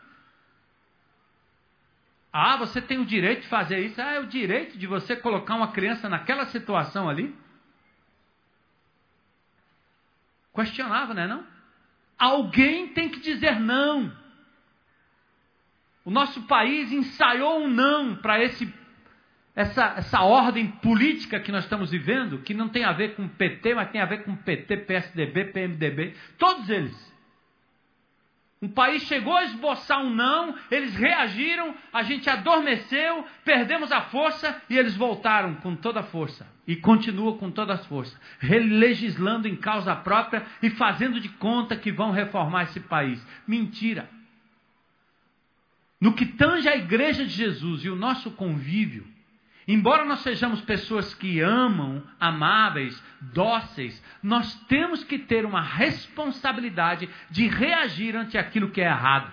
[2.32, 4.00] Ah, você tem o direito de fazer isso?
[4.00, 7.34] Ah, é o direito de você colocar uma criança naquela situação ali?
[10.54, 11.26] Questionava, né?
[11.26, 11.44] Não?
[12.18, 14.12] Alguém tem que dizer não.
[16.04, 18.72] O nosso país ensaiou um não para esse
[19.54, 23.74] essa, essa ordem política que nós estamos vivendo, que não tem a ver com PT,
[23.74, 27.09] mas tem a ver com PT, PSDB, PMDB, todos eles.
[28.62, 34.60] Um país chegou a esboçar um não, eles reagiram, a gente adormeceu, perdemos a força
[34.68, 36.46] e eles voltaram com toda a força.
[36.66, 41.90] E continuam com toda a força, legislando em causa própria e fazendo de conta que
[41.90, 43.24] vão reformar esse país.
[43.46, 44.08] Mentira.
[45.98, 49.06] No que tange a igreja de Jesus e o nosso convívio,
[49.72, 57.46] Embora nós sejamos pessoas que amam, amáveis, dóceis, nós temos que ter uma responsabilidade de
[57.46, 59.32] reagir ante aquilo que é errado.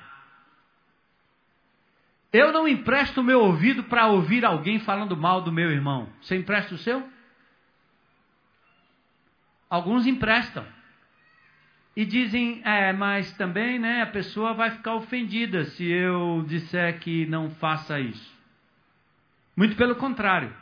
[2.32, 6.08] Eu não empresto o meu ouvido para ouvir alguém falando mal do meu irmão.
[6.21, 7.04] Você empresta o seu?
[9.67, 10.67] Alguns emprestam.
[11.95, 17.26] E dizem, é, mas também né, a pessoa vai ficar ofendida se eu disser que
[17.26, 18.37] não faça isso.
[19.58, 20.56] Muito pelo contrário.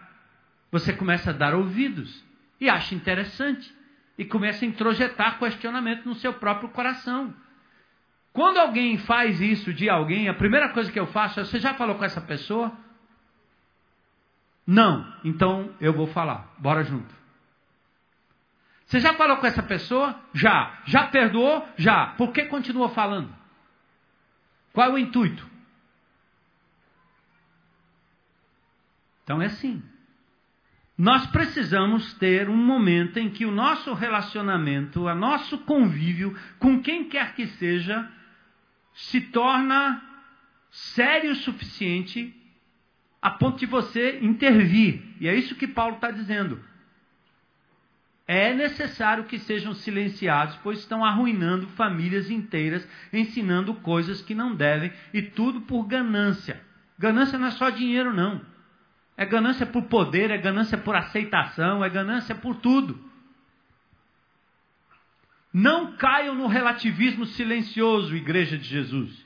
[0.72, 2.24] Você começa a dar ouvidos
[2.62, 3.76] e acha interessante
[4.18, 7.34] e começa a introjetar questionamento no seu próprio coração.
[8.32, 11.74] Quando alguém faz isso de alguém, a primeira coisa que eu faço é: você já
[11.74, 12.72] falou com essa pessoa?
[14.66, 16.54] Não, então eu vou falar.
[16.58, 17.14] Bora junto.
[18.86, 20.18] Você já falou com essa pessoa?
[20.34, 20.80] Já.
[20.86, 21.68] Já perdoou?
[21.76, 22.08] Já.
[22.18, 23.34] Por que continua falando?
[24.72, 25.55] Qual é o intuito?
[29.26, 29.84] Então é assim.
[30.98, 37.10] Nós precisamos ter um momento em que o nosso relacionamento, o nosso convívio com quem
[37.10, 38.10] quer que seja,
[38.94, 40.02] se torna
[40.72, 42.34] sério o suficiente
[43.22, 45.04] a ponto de você intervir.
[45.20, 46.64] E é isso que Paulo está dizendo.
[48.28, 54.94] É necessário que sejam silenciados, pois estão arruinando famílias inteiras, ensinando coisas que não devem,
[55.14, 56.62] e tudo por ganância.
[56.98, 58.55] Ganância não é só dinheiro, não.
[59.18, 63.00] É ganância por poder, é ganância por aceitação, é ganância por tudo.
[65.54, 69.26] Não caiam no relativismo silencioso, Igreja de Jesus.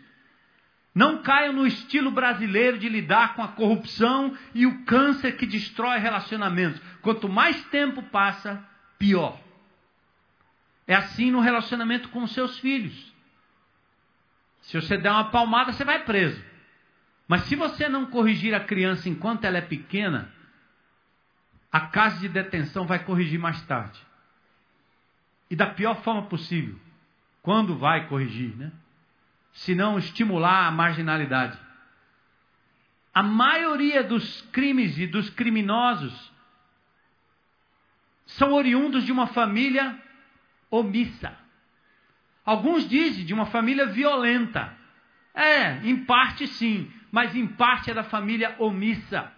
[0.94, 5.98] Não caiam no estilo brasileiro de lidar com a corrupção e o câncer que destrói
[5.98, 6.82] relacionamentos.
[7.02, 8.64] Quanto mais tempo passa,
[8.98, 9.40] pior.
[10.86, 13.14] É assim no relacionamento com seus filhos.
[14.62, 16.44] Se você der uma palmada, você vai preso.
[17.30, 20.34] Mas se você não corrigir a criança enquanto ela é pequena,
[21.72, 24.02] a casa de detenção vai corrigir mais tarde.
[25.48, 26.76] E da pior forma possível.
[27.44, 28.72] Quando vai corrigir, né?
[29.54, 31.56] Se não estimular a marginalidade.
[33.14, 36.32] A maioria dos crimes e dos criminosos
[38.26, 39.96] são oriundos de uma família
[40.72, 41.38] omissa.
[42.44, 44.76] Alguns dizem de uma família violenta.
[45.36, 49.32] É, em parte sim, mas em parte é da família omissa.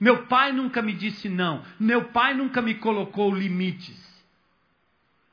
[0.00, 1.64] Meu pai nunca me disse não.
[1.78, 4.06] Meu pai nunca me colocou limites.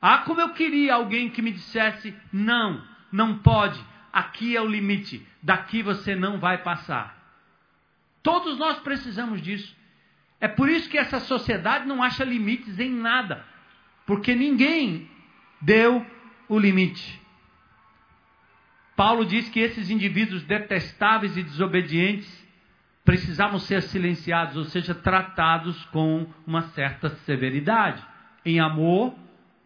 [0.00, 3.82] Ah, como eu queria alguém que me dissesse não, não pode.
[4.12, 5.26] Aqui é o limite.
[5.42, 7.16] Daqui você não vai passar.
[8.22, 9.74] Todos nós precisamos disso.
[10.40, 13.44] É por isso que essa sociedade não acha limites em nada.
[14.04, 15.08] Porque ninguém
[15.60, 16.04] deu
[16.48, 17.20] o limite.
[18.96, 22.46] Paulo diz que esses indivíduos detestáveis e desobedientes
[23.04, 28.02] precisavam ser silenciados, ou seja, tratados com uma certa severidade,
[28.44, 29.14] em amor,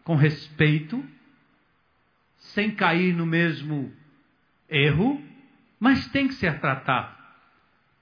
[0.03, 1.03] com respeito,
[2.37, 3.91] sem cair no mesmo
[4.69, 5.23] erro,
[5.79, 7.15] mas tem que ser tratado.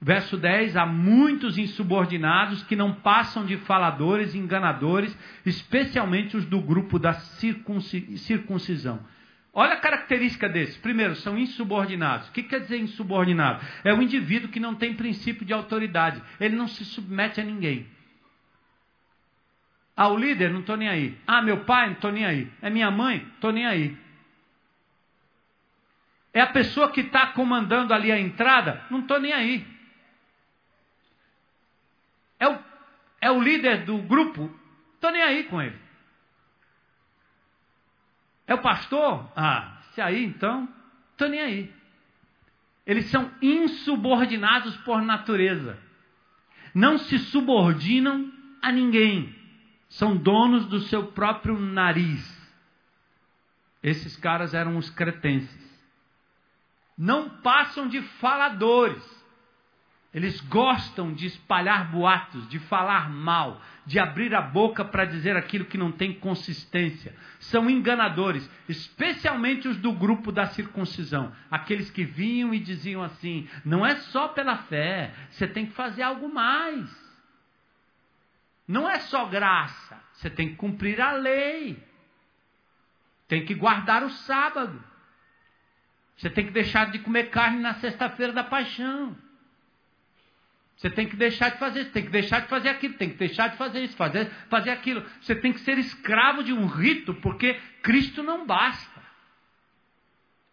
[0.02, 5.16] Verso 10: há muitos insubordinados que não passam de faladores enganadores,
[5.46, 9.00] especialmente os do grupo da circuncisão.
[9.54, 10.78] Olha a característica desses.
[10.78, 12.30] Primeiro, são insubordinados.
[12.30, 13.66] O que quer dizer insubordinado?
[13.84, 16.22] É o indivíduo que não tem princípio de autoridade.
[16.40, 17.88] Ele não se submete a ninguém.
[19.98, 21.18] Ah, o líder, não estou nem aí.
[21.28, 22.50] Ah, meu pai, não estou nem aí.
[22.62, 23.98] É minha mãe, estou nem aí.
[26.34, 29.68] É a pessoa que está comandando ali a entrada, não estou nem aí.
[32.40, 32.58] É o,
[33.20, 34.50] é o líder do grupo,
[34.96, 35.76] estou nem aí com ele.
[38.50, 39.32] É o pastor?
[39.36, 40.68] Ah, se aí então,
[41.12, 41.74] estou nem aí.
[42.84, 45.78] Eles são insubordinados por natureza.
[46.74, 49.36] Não se subordinam a ninguém.
[49.88, 52.40] São donos do seu próprio nariz.
[53.84, 55.70] Esses caras eram os cretenses.
[56.98, 59.19] Não passam de faladores.
[60.12, 65.66] Eles gostam de espalhar boatos, de falar mal, de abrir a boca para dizer aquilo
[65.66, 67.16] que não tem consistência.
[67.40, 71.32] São enganadores, especialmente os do grupo da circuncisão.
[71.52, 76.02] Aqueles que vinham e diziam assim: não é só pela fé, você tem que fazer
[76.02, 76.90] algo mais.
[78.68, 81.84] Não é só graça, você tem que cumprir a lei.
[83.28, 84.84] Tem que guardar o sábado.
[86.18, 89.16] Você tem que deixar de comer carne na sexta-feira da paixão.
[90.80, 93.18] Você tem que deixar de fazer isso, tem que deixar de fazer aquilo, tem que
[93.18, 95.06] deixar de fazer isso, fazer, fazer aquilo.
[95.20, 99.02] Você tem que ser escravo de um rito, porque Cristo não basta.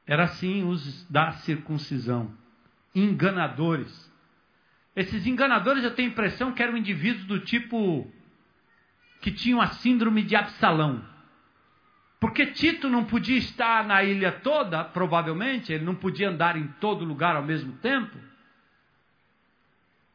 [0.04, 2.36] Era assim os da circuncisão.
[2.92, 4.12] Enganadores.
[4.96, 8.12] Esses enganadores eu tenho a impressão que eram indivíduos do tipo
[9.20, 11.04] que tinham a síndrome de Absalão.
[12.18, 17.04] Porque Tito não podia estar na ilha toda, provavelmente, ele não podia andar em todo
[17.04, 18.25] lugar ao mesmo tempo.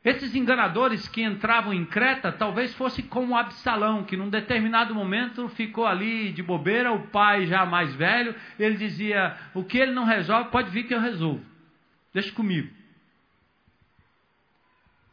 [0.04, 5.86] Esses enganadores que entravam em Creta talvez fosse como Absalão, que num determinado momento ficou
[5.86, 10.50] ali de bobeira, o pai já mais velho, ele dizia: O que ele não resolve,
[10.50, 11.46] pode vir que eu resolvo.
[12.12, 12.68] Deixa comigo.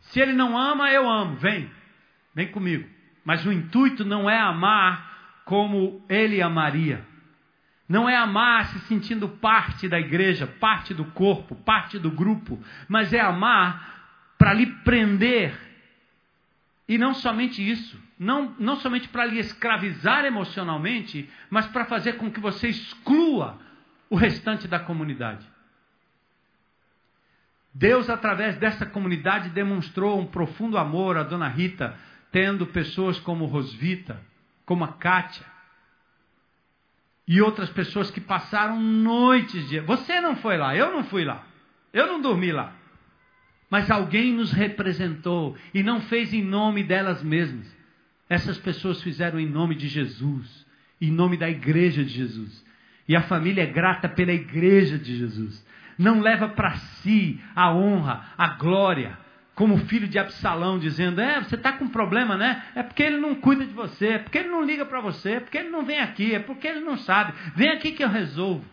[0.00, 1.36] Se ele não ama, eu amo.
[1.36, 1.70] Vem,
[2.34, 2.88] vem comigo.
[3.22, 7.06] Mas o intuito não é amar como ele amaria.
[7.86, 13.12] Não é amar se sentindo parte da igreja, parte do corpo, parte do grupo, mas
[13.12, 13.97] é amar
[14.38, 15.52] para lhe prender.
[16.88, 22.30] E não somente isso, não, não somente para lhe escravizar emocionalmente, mas para fazer com
[22.30, 23.58] que você exclua
[24.08, 25.46] o restante da comunidade.
[27.74, 31.94] Deus, através dessa comunidade, demonstrou um profundo amor a Dona Rita,
[32.32, 34.20] tendo pessoas como Rosvita,
[34.64, 35.46] como a Kátia,
[37.26, 39.80] e outras pessoas que passaram noites de.
[39.80, 41.44] Você não foi lá, eu não fui lá,
[41.92, 42.72] eu não dormi lá.
[43.70, 47.66] Mas alguém nos representou e não fez em nome delas mesmas.
[48.28, 50.66] Essas pessoas fizeram em nome de Jesus,
[51.00, 52.64] em nome da igreja de Jesus.
[53.06, 55.66] E a família é grata pela igreja de Jesus.
[55.98, 59.18] Não leva para si a honra, a glória,
[59.54, 62.62] como o filho de Absalão, dizendo: É, você está com problema, né?
[62.74, 65.40] É porque ele não cuida de você, é porque ele não liga para você, é
[65.40, 67.32] porque ele não vem aqui, é porque ele não sabe.
[67.56, 68.64] Vem aqui que eu resolvo.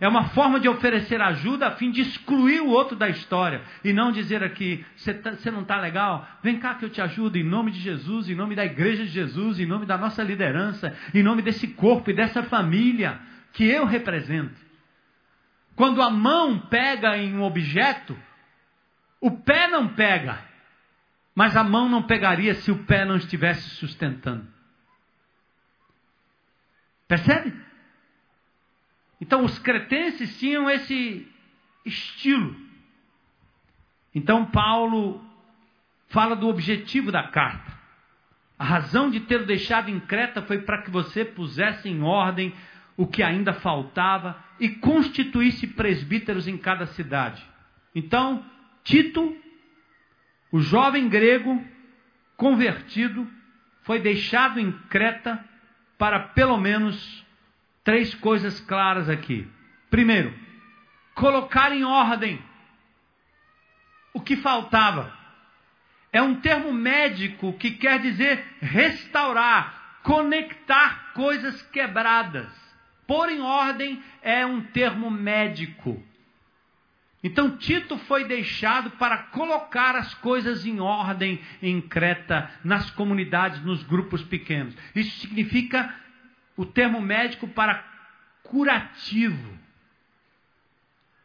[0.00, 3.60] É uma forma de oferecer ajuda a fim de excluir o outro da história.
[3.84, 6.26] E não dizer aqui, você tá, não está legal?
[6.42, 9.10] Vem cá que eu te ajudo em nome de Jesus, em nome da igreja de
[9.10, 13.20] Jesus, em nome da nossa liderança, em nome desse corpo e dessa família
[13.52, 14.58] que eu represento.
[15.76, 18.18] Quando a mão pega em um objeto,
[19.20, 20.38] o pé não pega.
[21.34, 24.46] Mas a mão não pegaria se o pé não estivesse sustentando.
[27.06, 27.69] Percebe?
[29.20, 31.26] Então os cretenses tinham esse
[31.84, 32.56] estilo.
[34.14, 35.22] Então Paulo
[36.08, 37.78] fala do objetivo da carta.
[38.58, 42.52] A razão de ter deixado em Creta foi para que você pusesse em ordem
[42.96, 47.42] o que ainda faltava e constituísse presbíteros em cada cidade.
[47.94, 48.44] Então,
[48.84, 49.34] Tito,
[50.52, 51.64] o jovem grego
[52.40, 53.28] convertido,
[53.82, 55.44] foi deixado em Creta
[55.98, 57.26] para pelo menos
[57.84, 59.46] três coisas claras aqui.
[59.90, 60.34] Primeiro,
[61.14, 62.40] colocar em ordem
[64.12, 65.18] o que faltava.
[66.12, 72.48] É um termo médico que quer dizer restaurar, conectar coisas quebradas.
[73.06, 76.02] Pôr em ordem é um termo médico.
[77.22, 83.82] Então Tito foi deixado para colocar as coisas em ordem em Creta, nas comunidades, nos
[83.82, 84.74] grupos pequenos.
[84.94, 85.94] Isso significa
[86.56, 87.84] o termo médico para
[88.42, 89.58] curativo.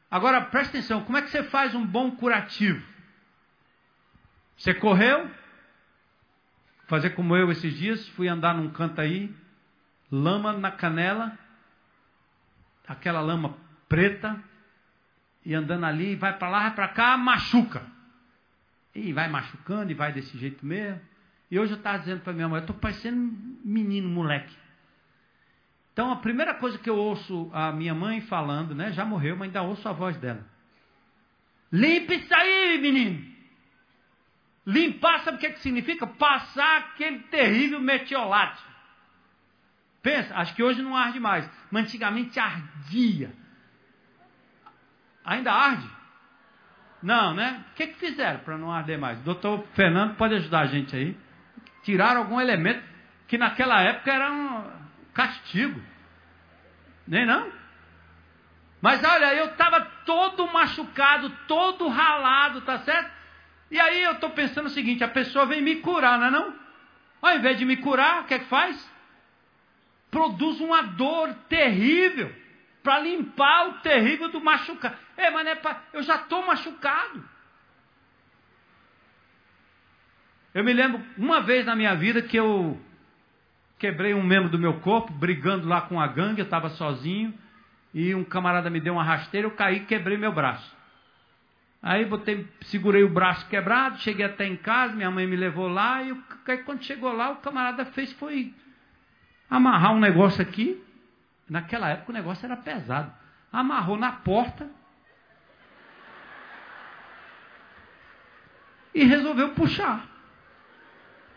[0.10, 2.86] Agora preste atenção, como é que você faz um bom curativo?
[4.58, 5.30] Você correu?
[6.88, 9.36] Fazer como eu esses dias, fui andar num canto aí,
[10.12, 11.38] lama na canela,
[12.88, 13.58] aquela lama
[13.90, 14.42] preta,
[15.44, 17.84] e andando ali, vai para lá, vai para cá, machuca.
[18.94, 21.02] E vai machucando e vai desse jeito mesmo.
[21.52, 23.32] E hoje eu estava dizendo para minha mãe, eu estou parecendo
[23.64, 24.56] menino, moleque.
[25.96, 28.92] Então a primeira coisa que eu ouço a minha mãe falando, né?
[28.92, 30.46] Já morreu, mas ainda ouço a voz dela.
[31.72, 33.26] Limpe isso aí, menino.
[34.68, 36.06] Limpar, sabe o que, é que significa?
[36.06, 38.62] Passar aquele terrível metiolate.
[40.02, 43.32] Pensa, acho que hoje não arde mais, mas antigamente ardia.
[45.24, 45.90] Ainda arde?
[47.02, 47.64] Não, né?
[47.72, 49.18] O que, que fizeram para não arder mais?
[49.22, 51.18] Doutor Fernando pode ajudar a gente aí.
[51.84, 52.84] Tiraram algum elemento
[53.30, 54.85] que naquela época era um
[55.16, 55.82] castigo.
[57.08, 57.52] Nem não?
[58.82, 63.12] Mas olha, eu estava todo machucado, todo ralado, tá certo?
[63.72, 66.56] E aí eu estou pensando o seguinte: a pessoa vem me curar, não é não?
[67.22, 68.94] Ao invés de me curar, o que é que faz?
[70.12, 72.32] Produz uma dor terrível
[72.84, 74.96] para limpar o terrível do machucado.
[75.18, 75.82] É, mas é pra...
[75.92, 77.28] eu já estou machucado.
[80.54, 82.80] Eu me lembro uma vez na minha vida que eu
[83.78, 87.34] quebrei um membro do meu corpo, brigando lá com a gangue, eu estava sozinho,
[87.94, 90.76] e um camarada me deu uma rasteira, eu caí e quebrei meu braço.
[91.82, 96.02] Aí botei, segurei o braço quebrado, cheguei até em casa, minha mãe me levou lá,
[96.02, 96.12] e
[96.48, 98.54] aí, quando chegou lá, o camarada fez foi
[99.50, 100.82] amarrar um negócio aqui,
[101.48, 103.12] Naquela época o negócio era pesado.
[103.52, 104.70] Amarrou na porta
[108.94, 110.08] e resolveu puxar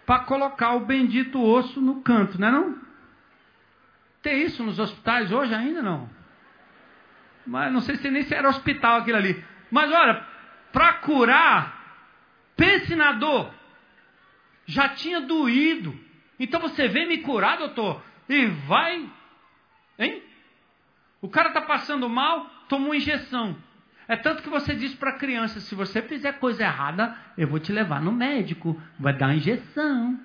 [0.09, 2.81] para colocar o bendito osso no canto, não é não?
[4.23, 6.09] Tem isso nos hospitais hoje ainda não?
[7.47, 9.45] Mas não sei se nem se era hospital aquilo ali.
[9.71, 10.27] Mas olha,
[10.73, 12.01] para curar,
[12.57, 13.53] pense na dor.
[14.65, 15.95] Já tinha doído.
[16.41, 19.07] Então você vem me curar, doutor, e vai
[19.99, 20.23] Hein?
[21.21, 23.55] O cara está passando mal, toma uma injeção.
[24.09, 27.61] É tanto que você diz para a criança: se você fizer coisa errada, eu vou
[27.61, 30.19] te levar no médico, vai dar uma injeção.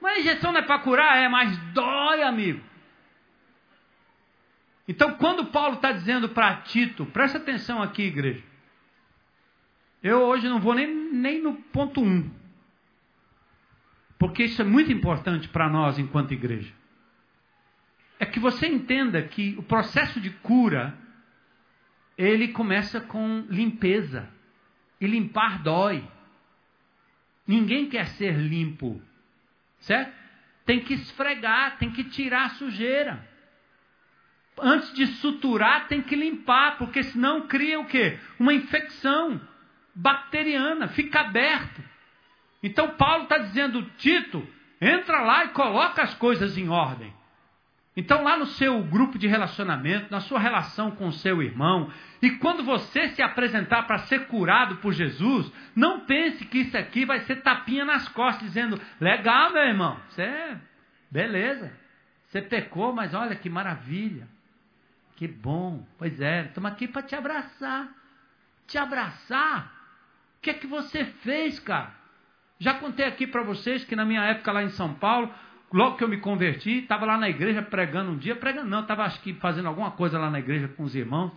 [0.00, 2.60] Mas a injeção não é para curar, é, mas dói, amigo.
[4.86, 8.42] Então, quando Paulo está dizendo para Tito, presta atenção aqui, igreja.
[10.02, 12.04] Eu hoje não vou nem, nem no ponto 1.
[12.04, 12.30] Um,
[14.18, 16.72] porque isso é muito importante para nós enquanto igreja
[18.22, 20.96] é que você entenda que o processo de cura
[22.16, 24.28] ele começa com limpeza.
[25.00, 26.06] E limpar dói.
[27.46, 29.00] Ninguém quer ser limpo.
[29.80, 30.12] Certo?
[30.64, 33.28] Tem que esfregar, tem que tirar a sujeira.
[34.60, 38.18] Antes de suturar, tem que limpar, porque senão cria o quê?
[38.38, 39.40] Uma infecção
[39.94, 41.82] bacteriana, fica aberto.
[42.62, 44.46] Então Paulo está dizendo, Tito,
[44.80, 47.12] entra lá e coloca as coisas em ordem.
[47.94, 52.30] Então, lá no seu grupo de relacionamento, na sua relação com o seu irmão, e
[52.30, 57.20] quando você se apresentar para ser curado por Jesus, não pense que isso aqui vai
[57.20, 60.56] ser tapinha nas costas, dizendo: legal, meu irmão, você,
[61.10, 61.70] beleza,
[62.28, 64.26] você pecou, mas olha que maravilha.
[65.16, 65.86] Que bom.
[65.98, 67.88] Pois é, estamos aqui para te abraçar.
[68.66, 69.66] Te abraçar?
[70.38, 71.92] O que é que você fez, cara?
[72.58, 75.32] Já contei aqui para vocês que na minha época lá em São Paulo,
[75.72, 79.04] logo que eu me converti, estava lá na igreja pregando um dia, pregando não, estava
[79.04, 81.32] acho que fazendo alguma coisa lá na igreja com os irmãos,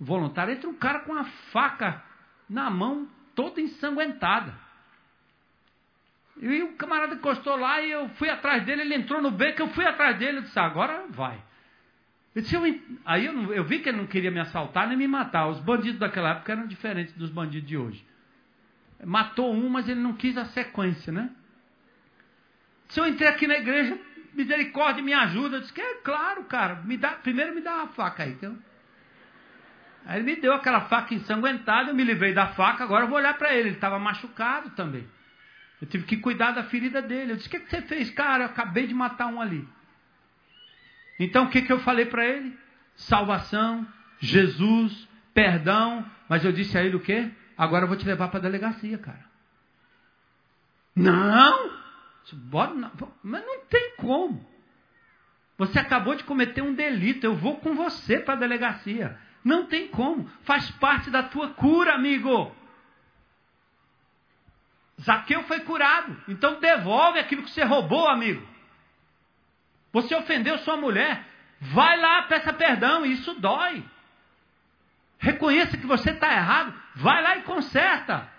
[0.00, 2.02] voluntário, entra um cara com uma faca
[2.48, 4.54] na mão, toda ensanguentada.
[6.40, 9.68] E o camarada encostou lá e eu fui atrás dele, ele entrou no beco, eu
[9.68, 11.40] fui atrás dele, eu disse, agora vai.
[12.34, 12.62] Eu disse, eu,
[13.04, 15.46] aí eu, eu vi que ele não queria me assaltar nem me matar.
[15.46, 18.04] Os bandidos daquela época eram diferentes dos bandidos de hoje.
[19.04, 21.30] Matou um, mas ele não quis a sequência, né?
[22.88, 23.98] Se eu entrei aqui na igreja,
[24.34, 25.56] misericórdia, me ajuda.
[25.56, 26.76] Eu disse, é claro, cara.
[26.84, 28.32] Me dá, primeiro me dá uma faca aí.
[28.32, 28.56] Então.
[30.06, 33.16] Aí ele me deu aquela faca ensanguentada, eu me livrei da faca, agora eu vou
[33.16, 33.68] olhar para ele.
[33.68, 35.06] Ele estava machucado também.
[35.80, 37.32] Eu tive que cuidar da ferida dele.
[37.32, 38.10] Eu disse: O que, que você fez?
[38.10, 39.66] Cara, eu acabei de matar um ali.
[41.18, 42.56] Então o que, que eu falei para ele?
[42.96, 43.86] Salvação,
[44.18, 46.04] Jesus, perdão.
[46.28, 47.30] Mas eu disse a ele o quê?
[47.56, 49.24] Agora eu vou te levar para a delegacia, cara.
[50.94, 51.83] Não!
[53.22, 54.54] Mas não tem como.
[55.58, 57.24] Você acabou de cometer um delito.
[57.24, 59.18] Eu vou com você para a delegacia.
[59.44, 60.28] Não tem como.
[60.42, 62.54] Faz parte da tua cura, amigo.
[65.00, 66.22] Zaqueu foi curado.
[66.28, 68.46] Então devolve aquilo que você roubou, amigo.
[69.92, 71.24] Você ofendeu sua mulher.
[71.60, 73.04] Vai lá, peça perdão.
[73.04, 73.84] Isso dói.
[75.18, 76.74] Reconheça que você está errado.
[76.96, 78.33] Vai lá e conserta.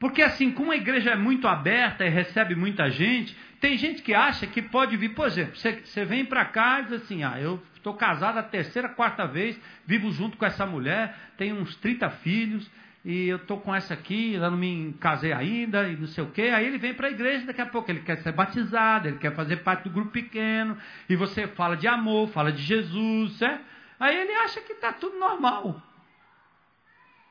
[0.00, 4.14] Porque assim, como a igreja é muito aberta e recebe muita gente, tem gente que
[4.14, 7.62] acha que pode vir, por exemplo, você, vem para cá e diz assim, ah, eu
[7.74, 12.70] estou casado a terceira, quarta vez, vivo junto com essa mulher, tenho uns 30 filhos,
[13.04, 16.30] e eu estou com essa aqui, eu não me casei ainda, e não sei o
[16.30, 16.50] quê.
[16.54, 19.34] Aí ele vem para a igreja, daqui a pouco ele quer ser batizado, ele quer
[19.34, 20.78] fazer parte do grupo pequeno,
[21.10, 23.62] e você fala de amor, fala de Jesus, certo?
[23.98, 25.82] Aí ele acha que está tudo normal.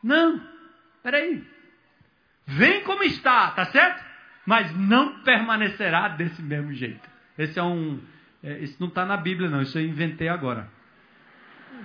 [0.03, 0.39] Não,
[1.01, 1.58] peraí.
[2.49, 4.03] Vem como está, tá certo?
[4.45, 7.07] Mas não permanecerá desse mesmo jeito.
[7.37, 7.99] Esse é um.
[8.43, 10.67] É, isso não está na Bíblia, não, isso eu inventei agora.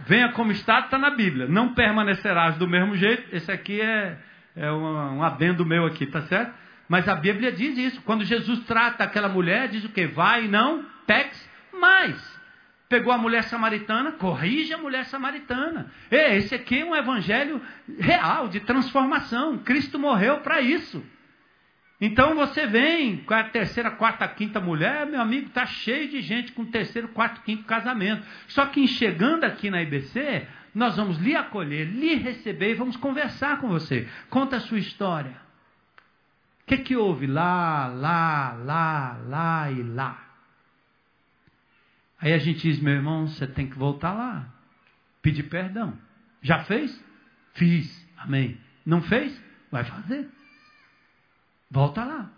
[0.07, 1.47] Venha como está, está na Bíblia.
[1.47, 3.35] Não permanecerás do mesmo jeito.
[3.35, 4.19] Esse aqui é,
[4.57, 6.55] é um, um adendo meu aqui, tá certo?
[6.89, 8.03] Mas a Bíblia diz isso.
[8.03, 10.07] Quando Jesus trata aquela mulher, diz o que?
[10.07, 12.41] Vai e não peques mais.
[12.89, 15.91] Pegou a mulher samaritana, corrige a mulher samaritana.
[16.11, 17.61] Esse aqui é um evangelho
[17.99, 19.59] real, de transformação.
[19.59, 21.05] Cristo morreu para isso.
[22.01, 26.53] Então você vem com a terceira, quarta, quinta mulher, meu amigo, está cheio de gente
[26.53, 28.27] com terceiro, quarto, quinto casamento.
[28.49, 33.61] Só que chegando aqui na IBC, nós vamos lhe acolher, lhe receber e vamos conversar
[33.61, 34.09] com você.
[34.29, 35.43] Conta a sua história.
[36.63, 40.24] O que, que houve lá, lá, lá, lá e lá?
[42.25, 44.49] Aí a gente diz, meu irmão, você tem que voltar lá,
[45.21, 45.93] pedir perdão.
[46.41, 46.99] Já fez?
[47.53, 48.09] Fiz.
[48.17, 48.59] Amém.
[48.87, 49.39] Não fez?
[49.71, 50.27] Vai fazer.
[51.71, 52.31] Volta lá.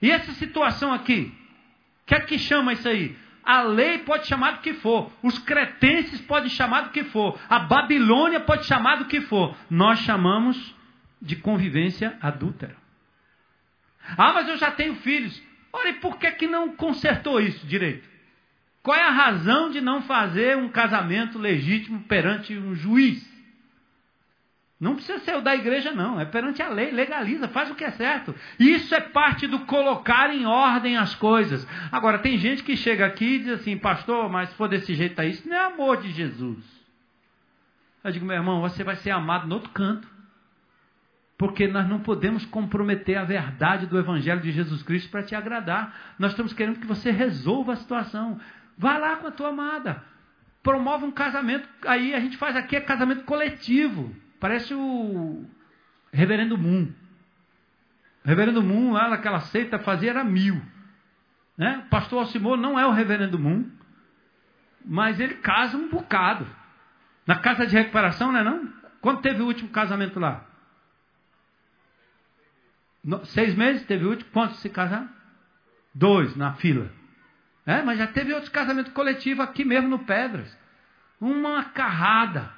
[0.00, 1.36] E essa situação aqui?
[2.02, 3.16] O que é que chama isso aí?
[3.42, 5.10] A lei pode chamar do que for.
[5.20, 7.36] Os cretenses podem chamar do que for.
[7.48, 9.56] A Babilônia pode chamar do que for.
[9.68, 10.76] Nós chamamos
[11.20, 12.76] de convivência adúltera.
[14.16, 15.42] Ah, mas eu já tenho filhos.
[15.72, 18.13] Olha, e por que, que não consertou isso direito?
[18.84, 23.26] Qual é a razão de não fazer um casamento legítimo perante um juiz?
[24.78, 26.20] Não precisa ser o da igreja, não.
[26.20, 28.34] É perante a lei, legaliza, faz o que é certo.
[28.60, 31.66] Isso é parte do colocar em ordem as coisas.
[31.90, 35.18] Agora, tem gente que chega aqui e diz assim, pastor, mas se for desse jeito
[35.18, 36.62] aí, isso não é amor de Jesus.
[38.04, 40.06] Eu digo, meu irmão, você vai ser amado no outro canto.
[41.38, 46.14] Porque nós não podemos comprometer a verdade do Evangelho de Jesus Cristo para te agradar.
[46.18, 48.38] Nós estamos querendo que você resolva a situação.
[48.76, 50.02] Vá lá com a tua amada.
[50.62, 51.68] Promove um casamento.
[51.86, 54.14] Aí a gente faz aqui é casamento coletivo.
[54.40, 55.44] Parece o
[56.12, 56.92] Reverendo Moon.
[58.24, 60.60] Reverendo Moon, lá naquela seita, fazia era mil.
[61.56, 61.84] Né?
[61.86, 63.70] O pastor Alcimor não é o Reverendo Moon,
[64.84, 66.46] mas ele casa um bocado.
[67.26, 68.72] Na casa de recuperação, não é não?
[69.00, 70.44] Quando teve o último casamento lá?
[73.02, 74.30] No, seis meses teve o último?
[74.30, 75.08] Quantos se casaram?
[75.94, 76.90] Dois na fila.
[77.66, 80.56] É, mas já teve outros casamentos coletivos aqui mesmo no Pedras.
[81.20, 82.50] Uma carrada.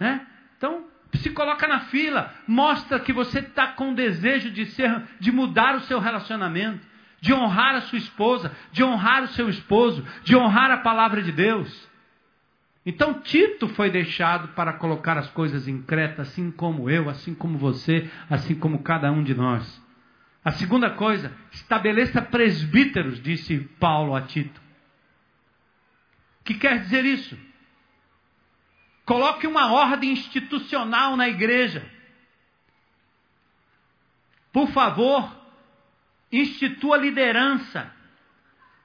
[0.00, 0.26] Né?
[0.56, 5.74] Então, se coloca na fila, mostra que você está com desejo de, ser, de mudar
[5.76, 6.86] o seu relacionamento,
[7.20, 11.32] de honrar a sua esposa, de honrar o seu esposo, de honrar a palavra de
[11.32, 11.88] Deus.
[12.86, 17.58] Então Tito foi deixado para colocar as coisas em Creta, assim como eu, assim como
[17.58, 19.87] você, assim como cada um de nós.
[20.44, 24.60] A segunda coisa, estabeleça presbíteros, disse Paulo a Tito.
[26.40, 27.38] O que quer dizer isso?
[29.04, 31.84] Coloque uma ordem institucional na igreja.
[34.52, 35.34] Por favor,
[36.30, 37.92] institua liderança.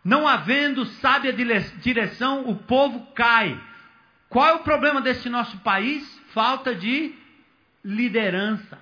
[0.04, 1.34] Não havendo sábia
[1.80, 3.62] direção, o povo cai.
[4.28, 6.04] Qual é o problema desse nosso país?
[6.34, 7.16] Falta de
[7.84, 8.80] liderança,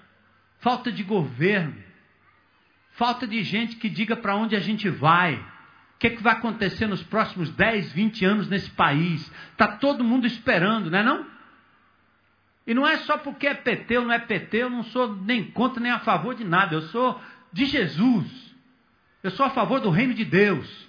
[0.59, 1.75] falta de governo,
[3.01, 5.33] falta de gente que diga para onde a gente vai.
[5.33, 9.19] O que, é que vai acontecer nos próximos 10, 20 anos nesse país?
[9.53, 11.25] Está todo mundo esperando, não é não?
[12.67, 15.45] E não é só porque é PT ou não é PT, eu não sou nem
[15.45, 16.75] contra nem a favor de nada.
[16.75, 17.19] Eu sou
[17.51, 18.55] de Jesus.
[19.23, 20.87] Eu sou a favor do reino de Deus.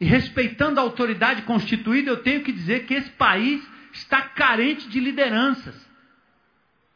[0.00, 4.98] E respeitando a autoridade constituída, eu tenho que dizer que esse país está carente de
[4.98, 5.88] lideranças.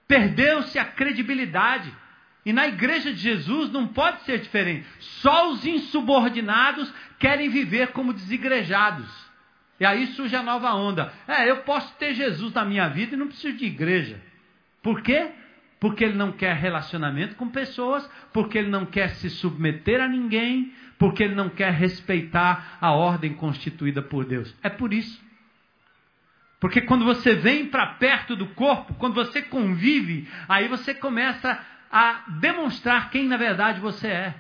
[0.09, 1.95] Perdeu-se a credibilidade.
[2.47, 4.87] E na igreja de Jesus não pode ser diferente.
[5.01, 9.11] Só os insubordinados querem viver como desigrejados.
[9.81, 11.13] E aí surge a nova onda.
[11.27, 14.23] É, eu posso ter Jesus na minha vida e não preciso de igreja.
[14.81, 15.33] Por quê?
[15.81, 20.73] Porque ele não quer relacionamento com pessoas, porque ele não quer se submeter a ninguém,
[21.01, 24.55] porque ele não quer respeitar a ordem constituída por Deus.
[24.63, 25.21] É por isso.
[26.61, 31.61] Porque quando você vem para perto do corpo, quando você convive, aí você começa
[31.91, 34.35] a demonstrar quem na verdade você é.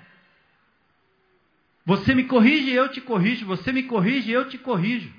[1.84, 3.46] Você me corrige, eu te corrijo.
[3.46, 5.12] Você me corrige, eu te corrijo.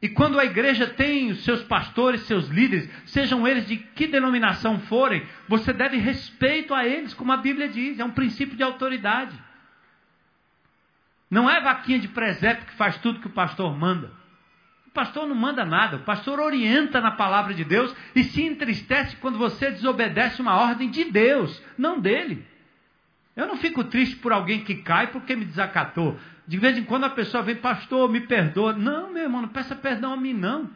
[0.00, 4.80] E quando a igreja tem os seus pastores, seus líderes, sejam eles de que denominação
[4.80, 9.34] forem, você deve respeito a eles, como a Bíblia diz, é um princípio de autoridade.
[11.30, 14.12] Não é vaquinha de presépio que faz tudo que o pastor manda.
[14.94, 19.36] Pastor não manda nada, o pastor orienta na palavra de Deus e se entristece quando
[19.36, 22.46] você desobedece uma ordem de Deus, não dele.
[23.34, 26.16] Eu não fico triste por alguém que cai porque me desacatou.
[26.46, 28.72] De vez em quando a pessoa vem, pastor, me perdoa.
[28.72, 30.70] Não, meu irmão, não peça perdão a mim, não.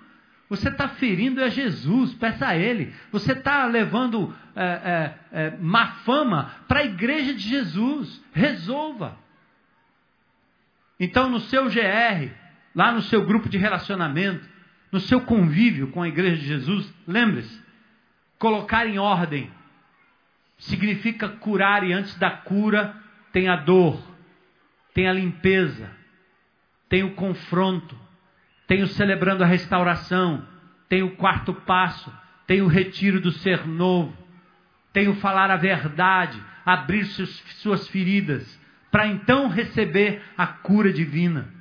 [0.48, 2.92] Você está ferindo a Jesus, peça a Ele.
[3.12, 8.20] Você está levando é, é, é, má fama para a igreja de Jesus.
[8.32, 9.16] Resolva.
[10.98, 12.32] Então, no seu GR,
[12.78, 14.48] lá no seu grupo de relacionamento,
[14.92, 17.60] no seu convívio com a igreja de Jesus, lembre-se,
[18.38, 19.50] colocar em ordem
[20.58, 22.94] significa curar e antes da cura
[23.32, 24.00] tem a dor,
[24.94, 25.90] tem a limpeza,
[26.88, 27.98] tem o confronto,
[28.68, 30.46] tem o celebrando a restauração,
[30.88, 32.16] tem o quarto passo,
[32.46, 34.16] tem o retiro do ser novo,
[34.92, 38.56] tem o falar a verdade, abrir suas feridas,
[38.88, 41.57] para então receber a cura divina.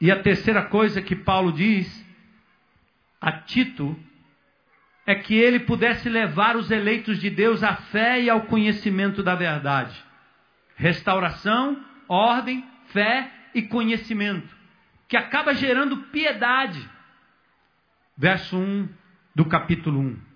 [0.00, 2.04] E a terceira coisa que Paulo diz
[3.20, 3.98] a Tito
[5.06, 9.34] é que ele pudesse levar os eleitos de Deus à fé e ao conhecimento da
[9.34, 10.02] verdade.
[10.76, 14.48] Restauração, ordem, fé e conhecimento,
[15.08, 16.88] que acaba gerando piedade.
[18.16, 18.88] Verso 1
[19.34, 20.34] do capítulo 1.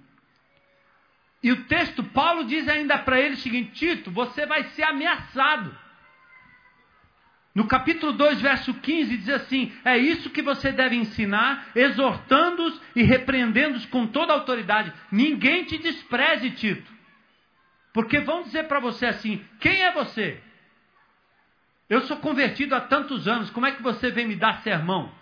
[1.42, 5.76] E o texto, Paulo diz ainda para ele o seguinte: Tito, você vai ser ameaçado.
[7.58, 13.02] No capítulo 2, verso 15, diz assim: É isso que você deve ensinar, exortando-os e
[13.02, 14.92] repreendendo-os com toda autoridade.
[15.10, 16.88] Ninguém te despreze, Tito.
[17.92, 20.40] Porque vão dizer para você assim: Quem é você?
[21.90, 25.12] Eu sou convertido há tantos anos, como é que você vem me dar sermão?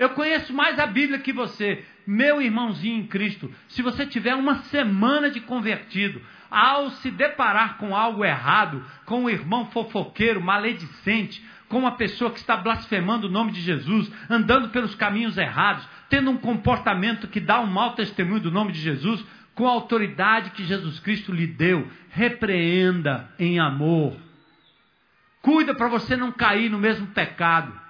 [0.00, 1.84] Eu conheço mais a Bíblia que você.
[2.06, 7.94] Meu irmãozinho em Cristo, se você tiver uma semana de convertido, ao se deparar com
[7.94, 13.52] algo errado, com um irmão fofoqueiro, maledicente, com uma pessoa que está blasfemando o nome
[13.52, 18.50] de Jesus, andando pelos caminhos errados, tendo um comportamento que dá um mau testemunho do
[18.50, 19.22] nome de Jesus,
[19.54, 24.16] com a autoridade que Jesus Cristo lhe deu, repreenda em amor.
[25.42, 27.89] Cuida para você não cair no mesmo pecado.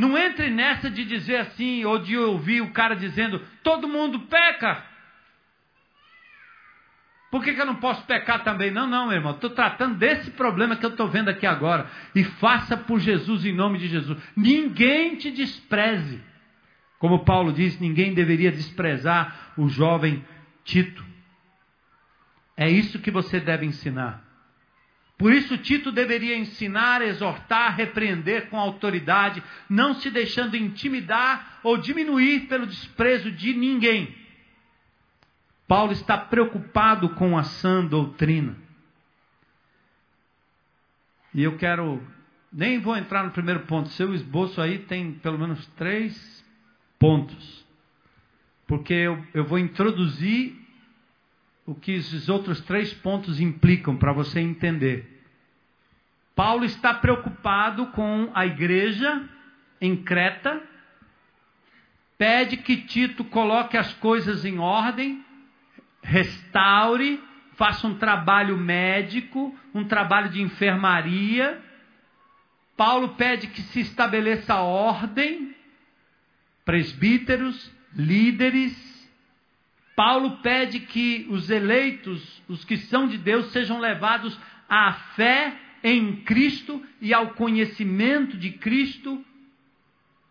[0.00, 4.82] Não entre nessa de dizer assim, ou de ouvir o cara dizendo, todo mundo peca.
[7.30, 8.70] Por que, que eu não posso pecar também?
[8.70, 9.32] Não, não, meu irmão.
[9.32, 11.86] Estou tratando desse problema que eu estou vendo aqui agora.
[12.14, 14.18] E faça por Jesus em nome de Jesus.
[14.34, 16.18] Ninguém te despreze.
[16.98, 20.24] Como Paulo diz, ninguém deveria desprezar o jovem
[20.64, 21.04] Tito.
[22.56, 24.24] É isso que você deve ensinar.
[25.20, 32.48] Por isso, Tito deveria ensinar, exortar, repreender com autoridade, não se deixando intimidar ou diminuir
[32.48, 34.16] pelo desprezo de ninguém.
[35.68, 38.56] Paulo está preocupado com a sã doutrina.
[41.34, 42.02] E eu quero,
[42.50, 46.42] nem vou entrar no primeiro ponto, seu esboço aí tem pelo menos três
[46.98, 47.66] pontos.
[48.66, 50.59] Porque eu, eu vou introduzir
[51.66, 55.22] o que esses outros três pontos implicam para você entender.
[56.34, 59.28] Paulo está preocupado com a igreja
[59.80, 60.62] em Creta,
[62.16, 65.24] pede que Tito coloque as coisas em ordem,
[66.02, 67.22] restaure,
[67.60, 71.60] faça um trabalho médico, um trabalho de enfermaria.
[72.76, 75.54] Paulo pede que se estabeleça ordem,
[76.64, 78.89] presbíteros, líderes.
[80.00, 84.34] Paulo pede que os eleitos, os que são de Deus, sejam levados
[84.66, 89.22] à fé em Cristo e ao conhecimento de Cristo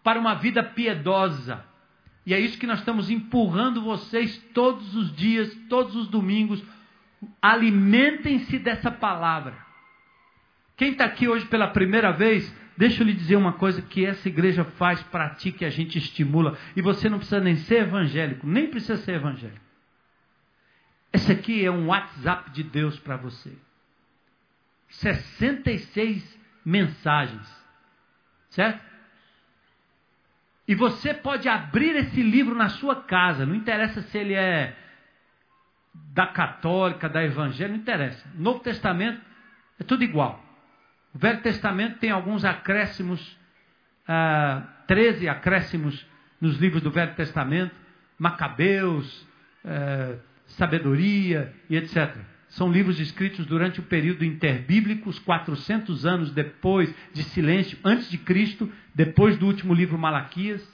[0.04, 1.64] para uma vida piedosa.
[2.26, 6.64] E é isso que nós estamos empurrando vocês todos os dias, todos os domingos.
[7.40, 9.56] Alimentem-se dessa palavra.
[10.78, 14.30] Quem está aqui hoje pela primeira vez, deixa eu lhe dizer uma coisa que essa
[14.30, 16.58] igreja faz para ti, que a gente estimula.
[16.78, 19.60] E você não precisa nem ser evangélico, nem precisa ser evangélico.
[21.12, 23.54] Esse aqui é um WhatsApp de Deus para você.
[24.88, 27.46] 66 mensagens.
[28.50, 28.82] Certo?
[30.66, 34.74] E você pode abrir esse livro na sua casa, não interessa se ele é
[36.14, 38.26] da católica, da evangélica, não interessa.
[38.36, 39.20] Novo Testamento
[39.78, 40.49] é tudo igual.
[41.14, 43.38] O Velho Testamento tem alguns acréscimos,
[44.08, 46.06] ah, 13 acréscimos
[46.40, 47.74] nos livros do Velho Testamento,
[48.18, 49.28] Macabeus,
[49.66, 52.16] ah, Sabedoria e etc.
[52.50, 58.18] São livros escritos durante o período interbíblico, os 400 anos depois de silêncio, antes de
[58.18, 60.68] Cristo, depois do último livro Malaquias.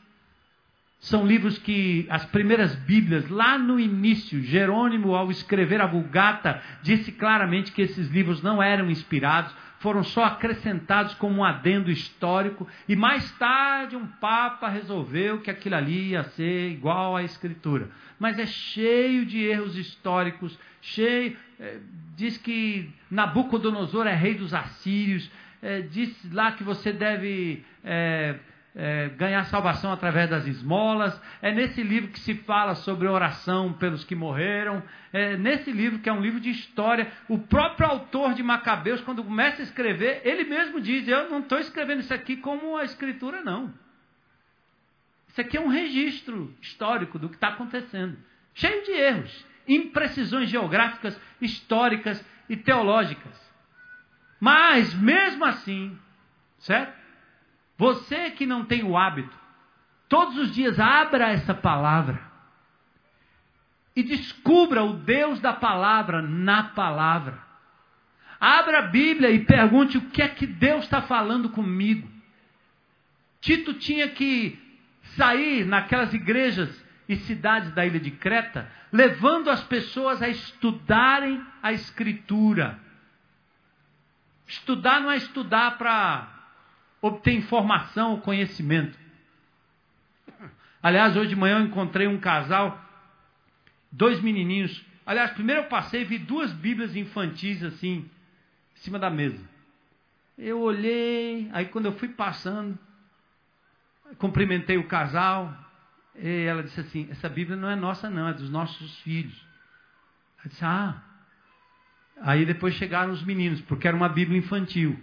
[0.99, 7.11] São livros que as primeiras Bíblias, lá no início, Jerônimo, ao escrever a Vulgata, disse
[7.11, 9.53] claramente que esses livros não eram inspirados,
[9.85, 15.75] foram só acrescentados como um adendo histórico, e mais tarde um Papa resolveu que aquilo
[15.75, 17.91] ali ia ser igual à Escritura.
[18.17, 21.37] Mas é cheio de erros históricos, cheio.
[21.59, 21.77] É,
[22.15, 25.29] diz que Nabucodonosor é rei dos assírios,
[25.61, 27.63] é, diz lá que você deve.
[27.83, 28.33] É,
[28.75, 31.19] é, ganhar salvação através das esmolas.
[31.41, 34.83] É nesse livro que se fala sobre oração pelos que morreram.
[35.13, 39.23] É nesse livro, que é um livro de história, o próprio autor de Macabeus, quando
[39.23, 43.41] começa a escrever, ele mesmo diz: Eu não estou escrevendo isso aqui como a escritura,
[43.41, 43.73] não.
[45.29, 48.17] Isso aqui é um registro histórico do que está acontecendo,
[48.53, 53.45] cheio de erros, imprecisões geográficas, históricas e teológicas.
[54.39, 55.97] Mas, mesmo assim,
[56.59, 57.04] certo?
[57.77, 59.35] Você que não tem o hábito,
[60.07, 62.21] todos os dias abra essa palavra
[63.95, 67.43] e descubra o Deus da palavra na palavra.
[68.39, 72.07] Abra a Bíblia e pergunte o que é que Deus está falando comigo.
[73.39, 74.59] Tito tinha que
[75.15, 81.71] sair naquelas igrejas e cidades da ilha de Creta, levando as pessoas a estudarem a
[81.71, 82.79] Escritura.
[84.47, 86.34] Estudar não é estudar para
[87.01, 88.97] obter informação ou conhecimento.
[90.81, 92.79] Aliás, hoje de manhã eu encontrei um casal,
[93.91, 94.85] dois menininhos.
[95.05, 98.09] Aliás, primeiro eu passei e vi duas Bíblias infantis assim,
[98.75, 99.43] em cima da mesa.
[100.37, 102.77] Eu olhei, aí quando eu fui passando,
[104.17, 105.53] cumprimentei o casal,
[106.17, 109.35] e ela disse assim: Essa Bíblia não é nossa, não, é dos nossos filhos.
[110.43, 111.01] Eu disse: Ah.
[112.21, 114.97] Aí depois chegaram os meninos, porque era uma Bíblia infantil.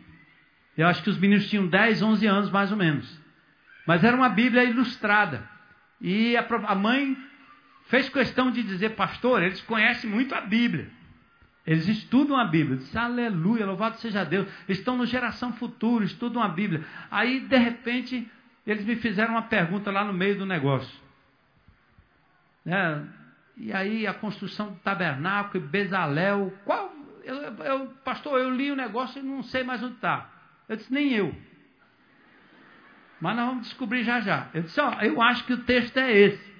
[0.76, 3.20] Eu acho que os meninos tinham 10, 11 anos mais ou menos.
[3.86, 5.48] Mas era uma Bíblia ilustrada.
[6.00, 7.16] E a, a mãe
[7.86, 10.88] fez questão de dizer, pastor, eles conhecem muito a Bíblia.
[11.66, 12.78] Eles estudam a Bíblia.
[12.78, 14.48] Disse, aleluia, louvado seja Deus.
[14.68, 16.84] Estão no geração futura, estudam a Bíblia.
[17.10, 18.28] Aí, de repente,
[18.66, 21.00] eles me fizeram uma pergunta lá no meio do negócio.
[22.66, 23.02] É,
[23.56, 26.52] e aí, a construção do tabernáculo e Bezalel.
[26.64, 26.92] Qual?
[27.24, 30.31] Eu, eu, pastor, eu li o negócio e não sei mais onde está.
[30.72, 31.34] Eu disse, nem eu.
[33.20, 34.48] Mas nós vamos descobrir já já.
[34.54, 36.52] Eu disse, ó, eu acho que o texto é esse.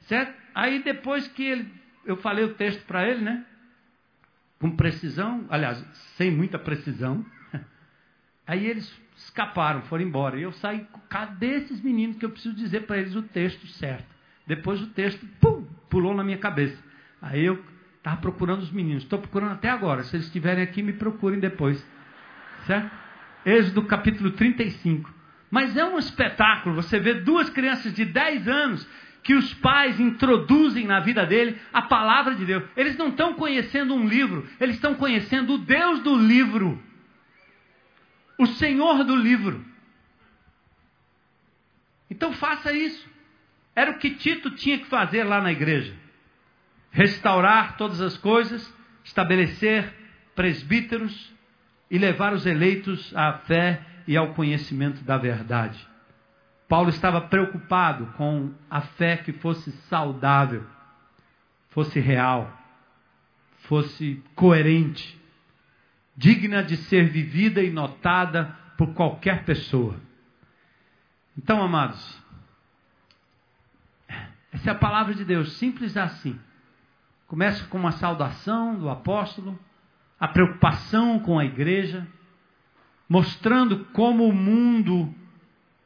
[0.00, 0.34] Certo?
[0.52, 1.72] Aí depois que ele,
[2.04, 3.46] eu falei o texto para ele, né?
[4.58, 5.78] Com precisão, aliás,
[6.16, 7.24] sem muita precisão.
[8.44, 10.36] Aí eles escaparam, foram embora.
[10.36, 14.06] E eu saí, cadê esses meninos que eu preciso dizer para eles o texto certo?
[14.48, 16.82] Depois o texto, pum, pulou na minha cabeça.
[17.22, 17.64] Aí eu
[17.98, 19.04] estava procurando os meninos.
[19.04, 20.02] Estou procurando até agora.
[20.02, 21.86] Se eles estiverem aqui, me procurem depois.
[22.66, 22.90] Certo?
[23.44, 25.12] Êxodo capítulo 35.
[25.50, 28.86] Mas é um espetáculo você vê duas crianças de 10 anos
[29.22, 32.64] que os pais introduzem na vida dele a palavra de Deus.
[32.76, 36.82] Eles não estão conhecendo um livro, eles estão conhecendo o Deus do livro.
[38.38, 39.64] O Senhor do livro.
[42.10, 43.06] Então faça isso.
[43.74, 45.94] Era o que Tito tinha que fazer lá na igreja.
[46.90, 48.72] Restaurar todas as coisas,
[49.04, 49.92] estabelecer
[50.34, 51.32] presbíteros,
[51.90, 55.86] e levar os eleitos à fé e ao conhecimento da verdade.
[56.68, 60.66] Paulo estava preocupado com a fé que fosse saudável,
[61.70, 62.52] fosse real,
[63.60, 65.18] fosse coerente,
[66.16, 69.96] digna de ser vivida e notada por qualquer pessoa.
[71.36, 72.22] Então, amados,
[74.52, 76.38] essa é a palavra de Deus, simples assim.
[77.26, 79.58] Começa com uma saudação do apóstolo,
[80.18, 82.06] a preocupação com a igreja,
[83.08, 85.14] mostrando como o mundo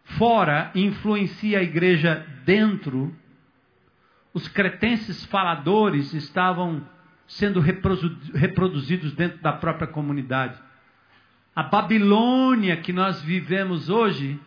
[0.05, 3.15] fora influencia a igreja dentro.
[4.33, 6.87] Os cretenses faladores estavam
[7.27, 10.59] sendo reproduzidos dentro da própria comunidade.
[11.55, 14.41] A Babilônia que nós vivemos hoje,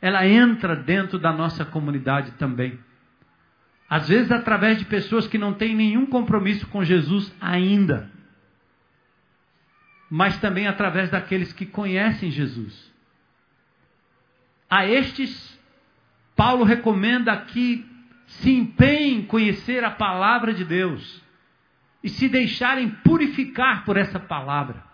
[0.00, 2.78] ela entra dentro da nossa comunidade também.
[3.88, 8.10] Às vezes através de pessoas que não têm nenhum compromisso com Jesus ainda.
[10.08, 12.92] Mas também através daqueles que conhecem Jesus.
[14.68, 15.58] A estes,
[16.34, 17.84] Paulo recomenda que
[18.26, 21.22] se empenhem em conhecer a palavra de Deus
[22.02, 24.84] e se deixarem purificar por essa palavra.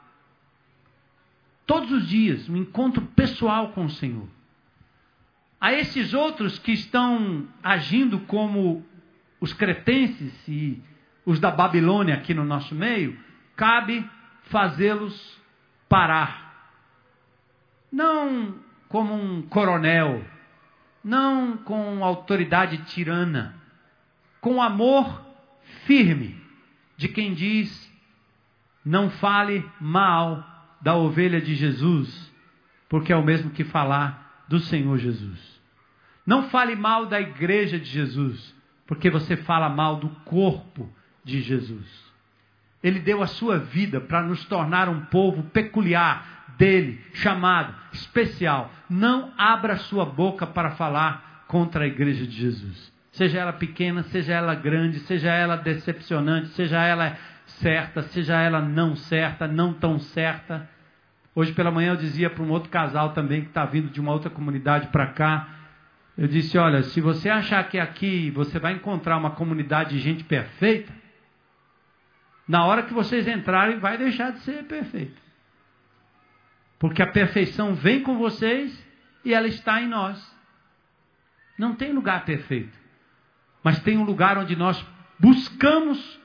[1.67, 4.29] Todos os dias, um encontro pessoal com o Senhor.
[5.61, 8.85] A esses outros que estão agindo como
[9.41, 10.83] os cretenses e
[11.25, 13.19] os da Babilônia aqui no nosso meio,
[13.55, 14.05] cabe
[14.45, 15.41] fazê-los
[15.89, 16.43] parar.
[17.91, 18.55] Não
[18.89, 20.25] como um coronel,
[21.03, 23.55] não com autoridade tirana,
[24.41, 25.25] com amor
[25.87, 26.41] firme
[26.97, 27.91] de quem diz:
[28.85, 30.45] não fale mal
[30.81, 32.33] da ovelha de Jesus,
[32.89, 35.61] porque é o mesmo que falar do Senhor Jesus.
[36.27, 38.55] Não fale mal da igreja de Jesus,
[38.87, 40.89] porque você fala mal do corpo
[41.25, 42.12] de Jesus.
[42.83, 48.71] Ele deu a sua vida para nos tornar um povo peculiar dele, chamado, especial.
[48.89, 52.93] Não abra sua boca para falar contra a igreja de Jesus.
[53.13, 58.97] Seja ela pequena, seja ela grande, seja ela decepcionante, seja ela certa, seja ela não
[58.97, 60.69] certa, não tão certa.
[61.35, 64.13] Hoje pela manhã eu dizia para um outro casal também que está vindo de uma
[64.13, 65.49] outra comunidade para cá.
[66.17, 70.25] Eu disse: olha, se você achar que aqui você vai encontrar uma comunidade de gente
[70.25, 70.93] perfeita,
[72.53, 75.19] na hora que vocês entrarem vai deixar de ser perfeito.
[76.79, 78.87] Porque a perfeição vem com vocês
[79.25, 80.23] e ela está em nós.
[81.59, 82.77] Não tem lugar perfeito,
[83.65, 84.85] mas tem um lugar onde nós
[85.19, 86.21] buscamos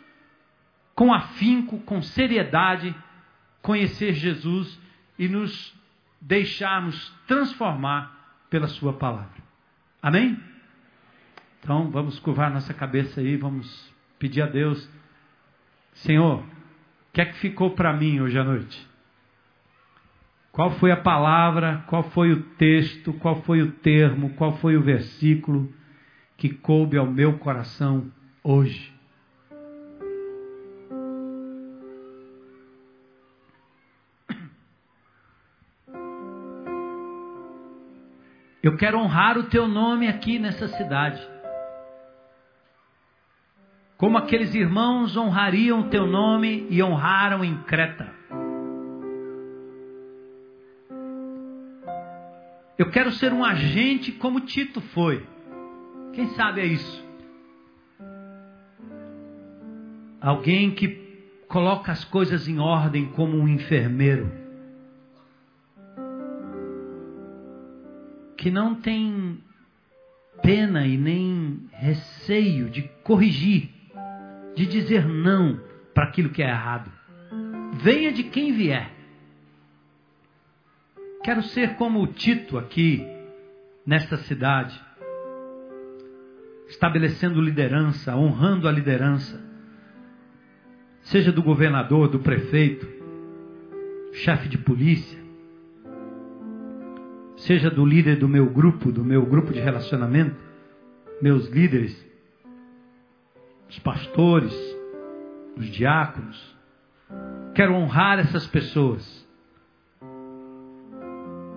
[0.94, 2.94] com afinco, com seriedade,
[3.62, 4.78] conhecer Jesus
[5.18, 5.74] e nos
[6.20, 9.42] deixarmos transformar pela Sua palavra.
[10.02, 10.38] Amém?
[11.62, 14.90] Então vamos curvar nossa cabeça aí, vamos pedir a Deus,
[16.04, 16.46] Senhor, o
[17.14, 18.88] que é que ficou para mim hoje à noite?
[20.52, 24.82] Qual foi a palavra, qual foi o texto, qual foi o termo, qual foi o
[24.82, 25.72] versículo
[26.36, 28.12] que coube ao meu coração
[28.44, 28.96] hoje?
[38.62, 41.37] Eu quero honrar o teu nome aqui nessa cidade.
[43.98, 48.14] Como aqueles irmãos honrariam teu nome e honraram em Creta.
[52.78, 55.26] Eu quero ser um agente como Tito foi.
[56.14, 57.06] Quem sabe é isso?
[60.22, 60.88] Alguém que
[61.48, 64.48] coloca as coisas em ordem como um enfermeiro.
[68.38, 69.40] que não tem
[70.42, 73.70] pena e nem receio de corrigir,
[74.58, 75.60] de dizer não
[75.94, 76.92] para aquilo que é errado.
[77.74, 78.92] Venha de quem vier.
[81.24, 83.06] Quero ser como o Tito aqui,
[83.86, 84.82] nesta cidade,
[86.68, 89.40] estabelecendo liderança, honrando a liderança,
[91.04, 92.88] seja do governador, do prefeito,
[94.12, 95.20] chefe de polícia,
[97.36, 100.36] seja do líder do meu grupo, do meu grupo de relacionamento,
[101.22, 102.07] meus líderes,
[103.70, 104.54] os pastores,
[105.56, 106.56] os diáconos.
[107.54, 109.26] Quero honrar essas pessoas.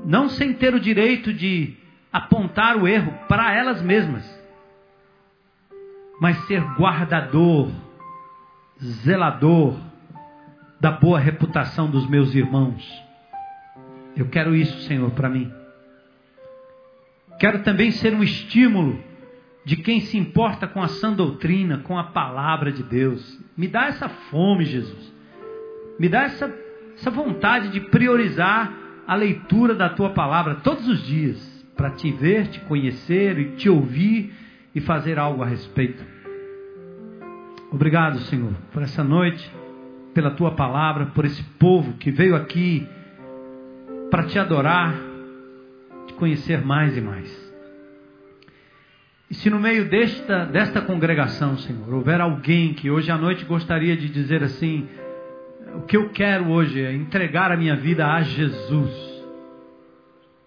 [0.04, 1.76] Não sem ter o direito de
[2.12, 4.24] apontar o erro para elas mesmas,
[6.20, 7.70] mas ser guardador,
[8.82, 9.78] zelador
[10.80, 12.82] da boa reputação dos meus irmãos.
[14.16, 15.52] Eu quero isso, Senhor, para mim.
[17.38, 19.02] Quero também ser um estímulo
[19.64, 23.38] de quem se importa com a sã doutrina, com a palavra de Deus.
[23.56, 25.12] Me dá essa fome, Jesus.
[25.98, 26.48] Me dá essa
[27.00, 28.72] essa vontade de priorizar
[29.06, 33.70] a leitura da tua palavra todos os dias, para te ver, te conhecer e te
[33.70, 34.32] ouvir
[34.74, 36.04] e fazer algo a respeito.
[37.72, 39.50] Obrigado, Senhor, por essa noite,
[40.12, 42.86] pela tua palavra, por esse povo que veio aqui
[44.11, 44.94] para te adorar,
[46.06, 47.49] te conhecer mais e mais.
[49.31, 53.97] E se no meio desta, desta congregação, Senhor, houver alguém que hoje à noite gostaria
[53.97, 54.89] de dizer assim:
[55.76, 58.91] o que eu quero hoje é entregar a minha vida a Jesus,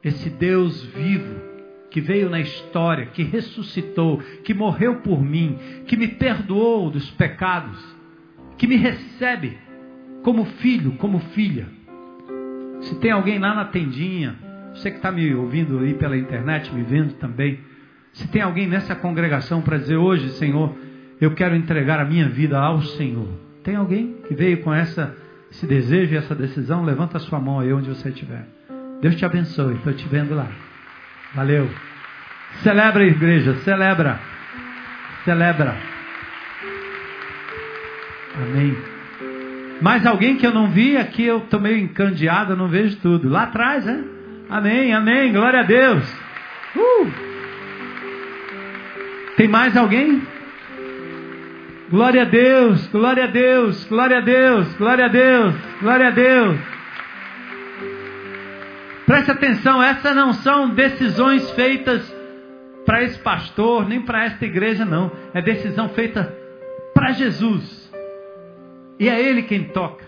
[0.04, 1.54] esse Deus vivo
[1.90, 5.58] que veio na história, que ressuscitou, que morreu por mim,
[5.88, 7.80] que me perdoou dos pecados,
[8.58, 9.58] que me recebe
[10.24, 11.68] como filho, como filha.
[12.82, 14.36] Se tem alguém lá na tendinha,
[14.74, 17.60] você que está me ouvindo aí pela internet, me vendo também
[18.14, 20.76] se tem alguém nessa congregação para dizer hoje, Senhor,
[21.20, 23.28] eu quero entregar a minha vida ao Senhor.
[23.64, 25.16] Tem alguém que veio com essa,
[25.49, 26.84] esse desejo e essa decisão?
[26.84, 28.45] Levanta a sua mão aí onde você estiver.
[29.01, 29.76] Deus te abençoe.
[29.76, 30.47] Estou te vendo lá.
[31.34, 31.68] Valeu.
[32.61, 33.55] Celebra, igreja.
[33.55, 34.20] Celebra.
[35.26, 35.76] Celebra.
[38.36, 38.78] Amém.
[39.82, 43.28] Mais alguém que eu não vi aqui, eu estou meio encandeado, não vejo tudo.
[43.28, 44.03] Lá atrás, né?
[44.49, 45.34] Amém, amém.
[45.34, 46.03] Glória a Deus.
[46.76, 47.33] Uh!
[49.44, 50.26] Tem mais alguém?
[51.89, 56.60] Glória a Deus, glória a Deus, glória a Deus, glória a Deus, glória a Deus.
[59.06, 62.10] Preste atenção, essas não são decisões feitas
[62.86, 65.12] para esse pastor, nem para esta igreja, não.
[65.34, 66.34] É decisão feita
[66.94, 67.91] para Jesus.
[68.98, 70.06] E é Ele quem toca.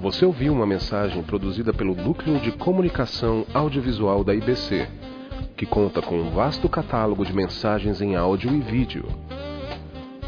[0.00, 5.05] Você ouviu uma mensagem produzida pelo Núcleo de Comunicação Audiovisual da IBC
[5.56, 9.06] que conta com um vasto catálogo de mensagens em áudio e vídeo.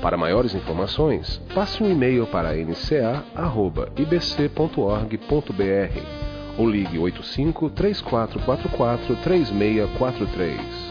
[0.00, 3.08] Para maiores informações, passe um e-mail para nca.ibc.org.br
[6.56, 10.88] ou ligue 85 3444 3643.